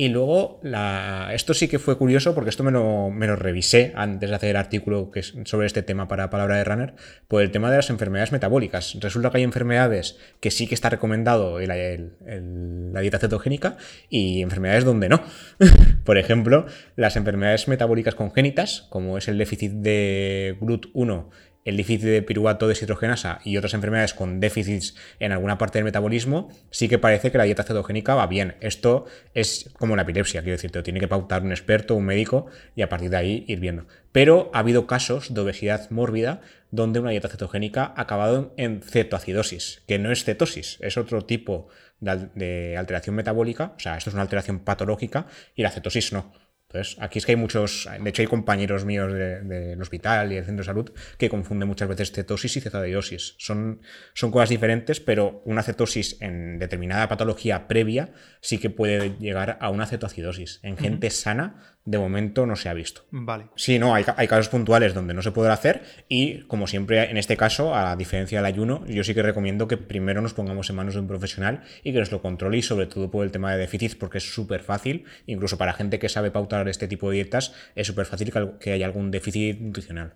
Y 0.00 0.08
luego, 0.08 0.60
la... 0.62 1.28
esto 1.34 1.52
sí 1.52 1.68
que 1.68 1.78
fue 1.78 1.98
curioso 1.98 2.34
porque 2.34 2.48
esto 2.48 2.64
me 2.64 2.70
lo, 2.70 3.36
revisé 3.36 3.92
antes 3.94 4.30
de 4.30 4.34
hacer 4.34 4.48
el 4.48 4.56
artículo 4.56 5.10
sobre 5.44 5.66
este 5.66 5.82
tema 5.82 6.08
para 6.08 6.30
Palabra 6.30 6.56
de 6.56 6.64
Runner, 6.64 6.94
por 7.28 7.42
el 7.42 7.50
tema 7.50 7.70
de 7.70 7.76
las 7.76 7.90
enfermedades 7.90 8.32
metabólicas. 8.32 8.96
Resulta 8.98 9.28
que 9.28 9.36
hay 9.36 9.42
enfermedades 9.42 10.16
que 10.40 10.50
sí 10.50 10.66
que 10.66 10.74
está 10.74 10.88
recomendado 10.88 11.60
la 11.60 13.00
dieta 13.02 13.18
cetogénica 13.18 13.76
y 14.08 14.40
enfermedades 14.40 14.86
donde 14.86 15.10
no. 15.10 15.22
por 16.04 16.16
ejemplo, 16.16 16.64
las 16.96 17.16
enfermedades 17.16 17.68
metabólicas 17.68 18.14
congénitas, 18.14 18.86
como 18.88 19.18
es 19.18 19.28
el 19.28 19.36
déficit 19.36 19.72
de 19.72 20.56
GLUT1 20.62 21.26
el 21.70 21.76
déficit 21.76 22.02
de 22.02 22.22
piruvato 22.22 22.68
deshidrogenasa 22.68 23.40
y 23.44 23.56
otras 23.56 23.74
enfermedades 23.74 24.12
con 24.12 24.40
déficits 24.40 24.94
en 25.18 25.32
alguna 25.32 25.56
parte 25.56 25.78
del 25.78 25.84
metabolismo, 25.84 26.50
sí 26.70 26.88
que 26.88 26.98
parece 26.98 27.32
que 27.32 27.38
la 27.38 27.44
dieta 27.44 27.62
cetogénica 27.62 28.14
va 28.14 28.26
bien. 28.26 28.56
Esto 28.60 29.06
es 29.34 29.70
como 29.78 29.96
la 29.96 30.02
epilepsia, 30.02 30.42
quiero 30.42 30.56
decirte, 30.56 30.78
lo 30.78 30.82
tiene 30.82 31.00
que 31.00 31.08
pautar 31.08 31.42
un 31.42 31.50
experto, 31.50 31.94
un 31.94 32.04
médico 32.04 32.46
y 32.76 32.82
a 32.82 32.88
partir 32.88 33.10
de 33.10 33.16
ahí 33.16 33.44
ir 33.48 33.60
viendo. 33.60 33.86
Pero 34.12 34.50
ha 34.52 34.58
habido 34.58 34.86
casos 34.86 35.32
de 35.32 35.40
obesidad 35.40 35.88
mórbida 35.90 36.40
donde 36.70 37.00
una 37.00 37.10
dieta 37.10 37.28
cetogénica 37.28 37.94
ha 37.96 38.02
acabado 38.02 38.52
en 38.56 38.82
cetoacidosis, 38.82 39.82
que 39.86 39.98
no 39.98 40.12
es 40.12 40.24
cetosis, 40.24 40.78
es 40.80 40.96
otro 40.96 41.24
tipo 41.24 41.68
de 42.00 42.76
alteración 42.76 43.14
metabólica, 43.14 43.74
o 43.76 43.80
sea, 43.80 43.96
esto 43.96 44.10
es 44.10 44.14
una 44.14 44.22
alteración 44.22 44.60
patológica 44.60 45.26
y 45.54 45.62
la 45.62 45.70
cetosis 45.70 46.12
no. 46.12 46.32
Entonces, 46.72 46.96
aquí 47.00 47.18
es 47.18 47.26
que 47.26 47.32
hay 47.32 47.36
muchos, 47.36 47.88
de 48.00 48.10
hecho 48.10 48.22
hay 48.22 48.28
compañeros 48.28 48.84
míos 48.84 49.12
del 49.12 49.82
hospital 49.82 50.30
y 50.30 50.36
del 50.36 50.44
centro 50.44 50.62
de 50.62 50.66
salud 50.66 50.92
que 51.18 51.28
confunden 51.28 51.66
muchas 51.66 51.88
veces 51.88 52.12
cetosis 52.12 52.56
y 52.56 52.60
cetadiosis. 52.60 53.34
Son, 53.38 53.80
son 54.14 54.30
cosas 54.30 54.50
diferentes, 54.50 55.00
pero 55.00 55.42
una 55.46 55.64
cetosis 55.64 56.22
en 56.22 56.60
determinada 56.60 57.08
patología 57.08 57.66
previa 57.66 58.12
sí 58.40 58.58
que 58.58 58.70
puede 58.70 59.16
llegar 59.18 59.58
a 59.60 59.68
una 59.70 59.84
cetoacidosis. 59.86 60.60
En 60.62 60.76
gente 60.76 61.10
sana 61.10 61.76
de 61.84 61.98
momento 61.98 62.46
no 62.46 62.56
se 62.56 62.68
ha 62.68 62.74
visto. 62.74 63.02
Vale. 63.10 63.46
Sí, 63.56 63.78
no, 63.78 63.94
hay, 63.94 64.04
casos 64.04 64.48
puntuales 64.48 64.94
donde 64.94 65.14
no 65.14 65.22
se 65.22 65.32
puede 65.32 65.50
hacer 65.50 65.82
y 66.08 66.40
como 66.42 66.66
siempre 66.66 67.10
en 67.10 67.16
este 67.16 67.36
caso, 67.36 67.74
a 67.74 67.96
diferencia 67.96 68.38
del 68.38 68.46
ayuno, 68.46 68.84
yo 68.86 69.02
sí 69.04 69.14
que 69.14 69.22
recomiendo 69.22 69.66
que 69.66 69.76
primero 69.76 70.20
nos 70.20 70.34
pongamos 70.34 70.68
en 70.70 70.76
manos 70.76 70.94
de 70.94 71.00
un 71.00 71.08
profesional 71.08 71.62
y 71.82 71.92
que 71.92 71.98
nos 71.98 72.12
lo 72.12 72.22
controle 72.22 72.58
y 72.58 72.62
sobre 72.62 72.86
todo 72.86 73.10
por 73.10 73.24
el 73.24 73.32
tema 73.32 73.52
de 73.52 73.58
déficits 73.58 73.94
porque 73.94 74.18
es 74.18 74.34
súper 74.34 74.62
fácil, 74.62 75.04
incluso 75.26 75.58
para 75.58 75.72
gente 75.72 75.98
que 75.98 76.08
sabe 76.08 76.30
pautar 76.30 76.68
este 76.68 76.88
tipo 76.88 77.10
de 77.10 77.16
dietas, 77.16 77.54
es 77.74 77.86
súper 77.86 78.06
fácil 78.06 78.32
que 78.60 78.72
haya 78.72 78.86
algún 78.86 79.10
déficit 79.10 79.58
nutricional. 79.60 80.14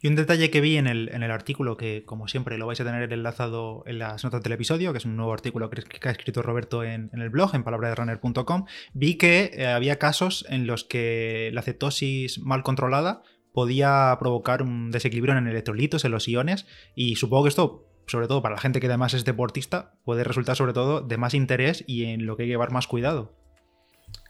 Y 0.00 0.08
un 0.08 0.16
detalle 0.16 0.50
que 0.50 0.60
vi 0.60 0.76
en 0.76 0.86
el, 0.86 1.10
en 1.12 1.22
el, 1.22 1.30
artículo, 1.30 1.76
que 1.76 2.04
como 2.04 2.28
siempre 2.28 2.58
lo 2.58 2.66
vais 2.66 2.80
a 2.80 2.84
tener 2.84 3.12
enlazado 3.12 3.82
en 3.86 3.98
las 3.98 4.24
notas 4.24 4.42
del 4.42 4.52
episodio, 4.52 4.92
que 4.92 4.98
es 4.98 5.04
un 5.04 5.16
nuevo 5.16 5.32
artículo 5.32 5.70
que, 5.70 6.08
ha 6.08 6.10
escrito 6.10 6.42
Roberto 6.42 6.84
en, 6.84 7.10
el 7.12 7.30
blog, 7.30 7.54
en 7.54 7.64
palabraderunner.com, 7.64 8.66
vi 8.94 9.16
que 9.16 9.50
eh, 9.54 9.66
había 9.66 9.98
casos 9.98 10.44
en 10.48 10.66
los 10.66 10.84
que 10.84 11.50
la 11.52 11.62
cetosis 11.62 12.38
mal 12.40 12.62
controlada 12.62 13.22
podía 13.52 14.16
provocar 14.18 14.62
un 14.62 14.90
desequilibrio 14.90 15.36
en 15.36 15.46
electrolitos, 15.46 16.04
en 16.04 16.12
los 16.12 16.26
iones, 16.28 16.66
y 16.94 17.16
supongo 17.16 17.44
que 17.44 17.48
esto 17.50 17.88
sobre 18.06 18.26
todo 18.26 18.42
para 18.42 18.56
la 18.56 18.60
gente 18.60 18.80
que 18.80 18.88
además 18.88 19.14
es 19.14 19.24
deportista, 19.24 19.94
puede 20.04 20.24
resultar 20.24 20.56
sobre 20.56 20.72
todo 20.72 21.00
de 21.00 21.16
más 21.16 21.34
interés 21.34 21.84
y 21.86 22.04
en 22.04 22.26
lo 22.26 22.36
que 22.36 22.42
hay 22.42 22.48
que 22.48 22.52
llevar 22.52 22.72
más 22.72 22.86
cuidado. 22.86 23.36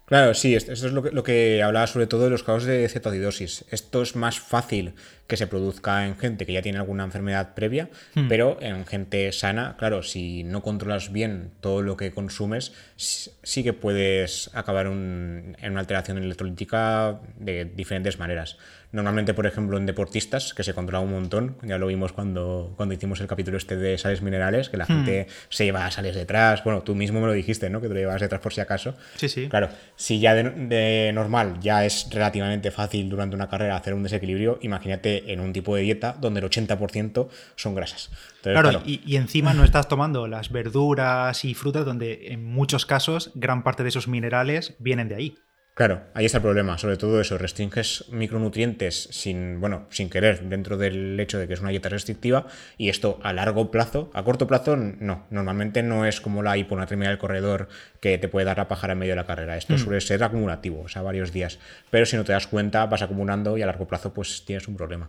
Claro, 0.06 0.34
sí, 0.34 0.54
esto 0.54 0.72
es 0.72 0.82
lo 0.82 1.02
que, 1.02 1.10
lo 1.10 1.22
que 1.22 1.62
hablaba 1.62 1.86
sobre 1.86 2.06
todo 2.06 2.24
de 2.24 2.30
los 2.30 2.42
casos 2.42 2.64
de 2.64 2.88
cetoacidosis. 2.88 3.64
Esto 3.70 4.02
es 4.02 4.14
más 4.14 4.40
fácil 4.40 4.94
que 5.32 5.38
se 5.38 5.46
produzca 5.46 6.06
en 6.06 6.18
gente 6.18 6.44
que 6.44 6.52
ya 6.52 6.60
tiene 6.60 6.76
alguna 6.76 7.04
enfermedad 7.04 7.54
previa, 7.54 7.88
hmm. 8.14 8.28
pero 8.28 8.58
en 8.60 8.84
gente 8.84 9.32
sana, 9.32 9.76
claro, 9.78 10.02
si 10.02 10.44
no 10.44 10.62
controlas 10.62 11.10
bien 11.10 11.52
todo 11.62 11.80
lo 11.80 11.96
que 11.96 12.10
consumes, 12.12 12.74
sí 12.96 13.62
que 13.62 13.72
puedes 13.72 14.50
acabar 14.52 14.84
en 14.84 15.56
una 15.62 15.80
alteración 15.80 16.18
electrolítica 16.18 17.18
de 17.38 17.64
diferentes 17.64 18.18
maneras. 18.18 18.58
Normalmente, 18.92 19.32
por 19.32 19.46
ejemplo, 19.46 19.78
en 19.78 19.86
deportistas, 19.86 20.52
que 20.52 20.62
se 20.62 20.74
controla 20.74 21.00
un 21.00 21.12
montón, 21.12 21.56
ya 21.62 21.78
lo 21.78 21.86
vimos 21.86 22.12
cuando, 22.12 22.74
cuando 22.76 22.94
hicimos 22.94 23.22
el 23.22 23.26
capítulo 23.26 23.56
este 23.56 23.76
de 23.76 23.96
sales 23.96 24.20
minerales, 24.20 24.68
que 24.68 24.76
la 24.76 24.84
Hmm. 24.84 25.06
gente 25.06 25.28
se 25.48 25.64
lleva 25.64 25.90
sales 25.90 26.14
detrás. 26.14 26.62
Bueno, 26.62 26.82
tú 26.82 26.94
mismo 26.94 27.18
me 27.18 27.26
lo 27.26 27.32
dijiste, 27.32 27.70
¿no? 27.70 27.80
Que 27.80 27.88
te 27.88 27.94
lo 27.94 28.00
llevas 28.00 28.20
detrás 28.20 28.42
por 28.42 28.52
si 28.52 28.60
acaso. 28.60 28.94
Sí, 29.16 29.30
sí. 29.30 29.48
Claro, 29.48 29.70
si 29.96 30.20
ya 30.20 30.34
de, 30.34 30.42
de 30.42 31.10
normal 31.14 31.58
ya 31.62 31.86
es 31.86 32.08
relativamente 32.10 32.70
fácil 32.70 33.08
durante 33.08 33.34
una 33.34 33.48
carrera 33.48 33.76
hacer 33.76 33.94
un 33.94 34.02
desequilibrio, 34.02 34.58
imagínate 34.60 35.21
en 35.26 35.40
un 35.40 35.52
tipo 35.52 35.76
de 35.76 35.82
dieta 35.82 36.16
donde 36.20 36.40
el 36.40 36.46
80% 36.46 37.28
son 37.56 37.74
grasas. 37.74 38.10
Entonces, 38.36 38.52
Claro, 38.52 38.70
claro, 38.70 38.82
Y, 38.84 39.02
y 39.06 39.16
encima 39.16 39.54
no 39.54 39.64
estás 39.64 39.88
tomando 39.88 40.26
las 40.26 40.50
verduras 40.50 41.44
y 41.44 41.54
frutas 41.54 41.84
donde 41.84 42.32
en 42.32 42.44
muchos 42.44 42.86
casos 42.86 43.30
gran 43.34 43.62
parte 43.62 43.82
de 43.82 43.90
esos 43.90 44.08
minerales 44.08 44.74
vienen 44.78 45.08
de 45.08 45.14
ahí. 45.14 45.38
Claro, 45.74 46.02
ahí 46.12 46.26
está 46.26 46.36
el 46.36 46.42
problema. 46.42 46.76
Sobre 46.76 46.98
todo 46.98 47.18
eso, 47.18 47.38
restringes 47.38 48.04
micronutrientes 48.10 49.08
sin, 49.10 49.58
bueno, 49.58 49.86
sin 49.88 50.10
querer 50.10 50.42
dentro 50.42 50.76
del 50.76 51.18
hecho 51.18 51.38
de 51.38 51.48
que 51.48 51.54
es 51.54 51.60
una 51.60 51.70
dieta 51.70 51.88
restrictiva 51.88 52.46
y 52.76 52.90
esto 52.90 53.18
a 53.22 53.32
largo 53.32 53.70
plazo, 53.70 54.10
a 54.12 54.22
corto 54.22 54.46
plazo 54.46 54.76
no. 54.76 55.26
Normalmente 55.30 55.82
no 55.82 56.04
es 56.04 56.20
como 56.20 56.42
la 56.42 56.58
hiponatremia 56.58 57.08
del 57.08 57.16
corredor 57.16 57.68
que 58.00 58.18
te 58.18 58.28
puede 58.28 58.44
dar 58.44 58.58
la 58.58 58.68
pájara 58.68 58.92
en 58.92 58.98
medio 58.98 59.12
de 59.12 59.16
la 59.16 59.26
carrera. 59.26 59.56
Esto 59.56 59.78
suele 59.78 60.02
ser 60.02 60.22
acumulativo, 60.22 60.82
o 60.82 60.88
sea, 60.88 61.00
varios 61.00 61.32
días. 61.32 61.58
Pero 61.88 62.04
si 62.04 62.16
no 62.16 62.24
te 62.24 62.32
das 62.32 62.46
cuenta, 62.46 62.84
vas 62.84 63.00
acumulando 63.00 63.56
y 63.56 63.62
a 63.62 63.66
largo 63.66 63.88
plazo 63.88 64.12
pues 64.12 64.44
tienes 64.44 64.68
un 64.68 64.76
problema. 64.76 65.08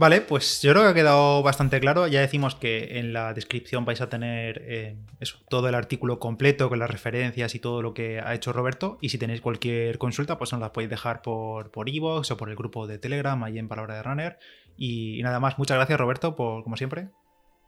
Vale, 0.00 0.22
pues 0.22 0.62
yo 0.62 0.72
creo 0.72 0.84
que 0.84 0.88
ha 0.88 0.94
quedado 0.94 1.42
bastante 1.42 1.78
claro. 1.78 2.06
Ya 2.06 2.22
decimos 2.22 2.54
que 2.54 2.98
en 2.98 3.12
la 3.12 3.34
descripción 3.34 3.84
vais 3.84 4.00
a 4.00 4.08
tener 4.08 4.62
eh, 4.64 4.96
eso, 5.20 5.36
todo 5.50 5.68
el 5.68 5.74
artículo 5.74 6.18
completo 6.18 6.70
con 6.70 6.78
las 6.78 6.88
referencias 6.90 7.54
y 7.54 7.58
todo 7.58 7.82
lo 7.82 7.92
que 7.92 8.18
ha 8.18 8.34
hecho 8.34 8.54
Roberto. 8.54 8.96
Y 9.02 9.10
si 9.10 9.18
tenéis 9.18 9.42
cualquier 9.42 9.98
consulta, 9.98 10.38
pues 10.38 10.52
nos 10.52 10.62
la 10.62 10.72
podéis 10.72 10.88
dejar 10.88 11.20
por 11.20 11.70
por 11.70 11.90
iVoox 11.90 12.30
o 12.30 12.36
por 12.38 12.48
el 12.48 12.56
grupo 12.56 12.86
de 12.86 12.96
Telegram, 12.96 13.44
ahí 13.44 13.58
en 13.58 13.68
Palabra 13.68 13.96
de 13.96 14.02
Runner. 14.02 14.38
Y, 14.74 15.20
y 15.20 15.22
nada 15.22 15.38
más, 15.38 15.58
muchas 15.58 15.76
gracias 15.76 16.00
Roberto, 16.00 16.34
por 16.34 16.62
como 16.62 16.78
siempre. 16.78 17.10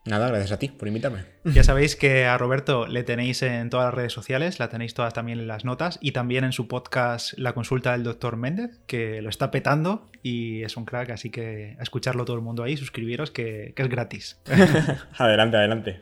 Nada, 0.04 0.28
gracias 0.28 0.50
a 0.50 0.58
ti 0.58 0.68
por 0.68 0.88
invitarme. 0.88 1.20
Ya 1.44 1.62
sabéis 1.62 1.94
que 1.94 2.26
a 2.26 2.36
Roberto 2.36 2.88
le 2.88 3.04
tenéis 3.04 3.42
en 3.42 3.70
todas 3.70 3.86
las 3.86 3.94
redes 3.94 4.12
sociales, 4.12 4.58
la 4.58 4.68
tenéis 4.68 4.94
todas 4.94 5.14
también 5.14 5.38
en 5.38 5.46
las 5.46 5.64
notas 5.64 5.98
y 6.00 6.10
también 6.10 6.42
en 6.44 6.52
su 6.52 6.66
podcast 6.66 7.38
La 7.38 7.52
consulta 7.52 7.92
del 7.92 8.02
doctor 8.02 8.36
Méndez, 8.36 8.80
que 8.86 9.22
lo 9.22 9.28
está 9.28 9.52
petando 9.52 10.10
y 10.22 10.64
es 10.64 10.76
un 10.76 10.86
crack, 10.86 11.10
así 11.10 11.30
que 11.30 11.76
a 11.78 11.82
escucharlo 11.82 12.24
todo 12.24 12.36
el 12.36 12.42
mundo 12.42 12.64
ahí, 12.64 12.76
suscribiros 12.76 13.30
que, 13.30 13.74
que 13.76 13.82
es 13.82 13.88
gratis. 13.88 14.40
adelante, 15.18 15.56
adelante. 15.56 16.00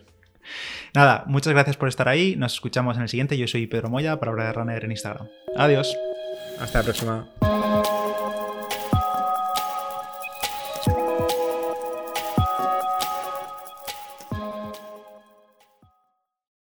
Nada, 0.94 1.24
muchas 1.26 1.52
gracias 1.52 1.76
por 1.76 1.88
estar 1.88 2.08
ahí, 2.08 2.36
nos 2.36 2.54
escuchamos 2.54 2.96
en 2.96 3.02
el 3.02 3.08
siguiente, 3.10 3.36
yo 3.36 3.46
soy 3.46 3.66
Pedro 3.66 3.90
Moya, 3.90 4.18
para 4.18 4.32
hablar 4.32 4.46
de 4.46 4.52
Runner 4.54 4.84
en 4.84 4.90
Instagram. 4.92 5.28
Adiós. 5.56 5.94
Hasta 6.58 6.78
la 6.78 6.84
próxima. 6.84 7.89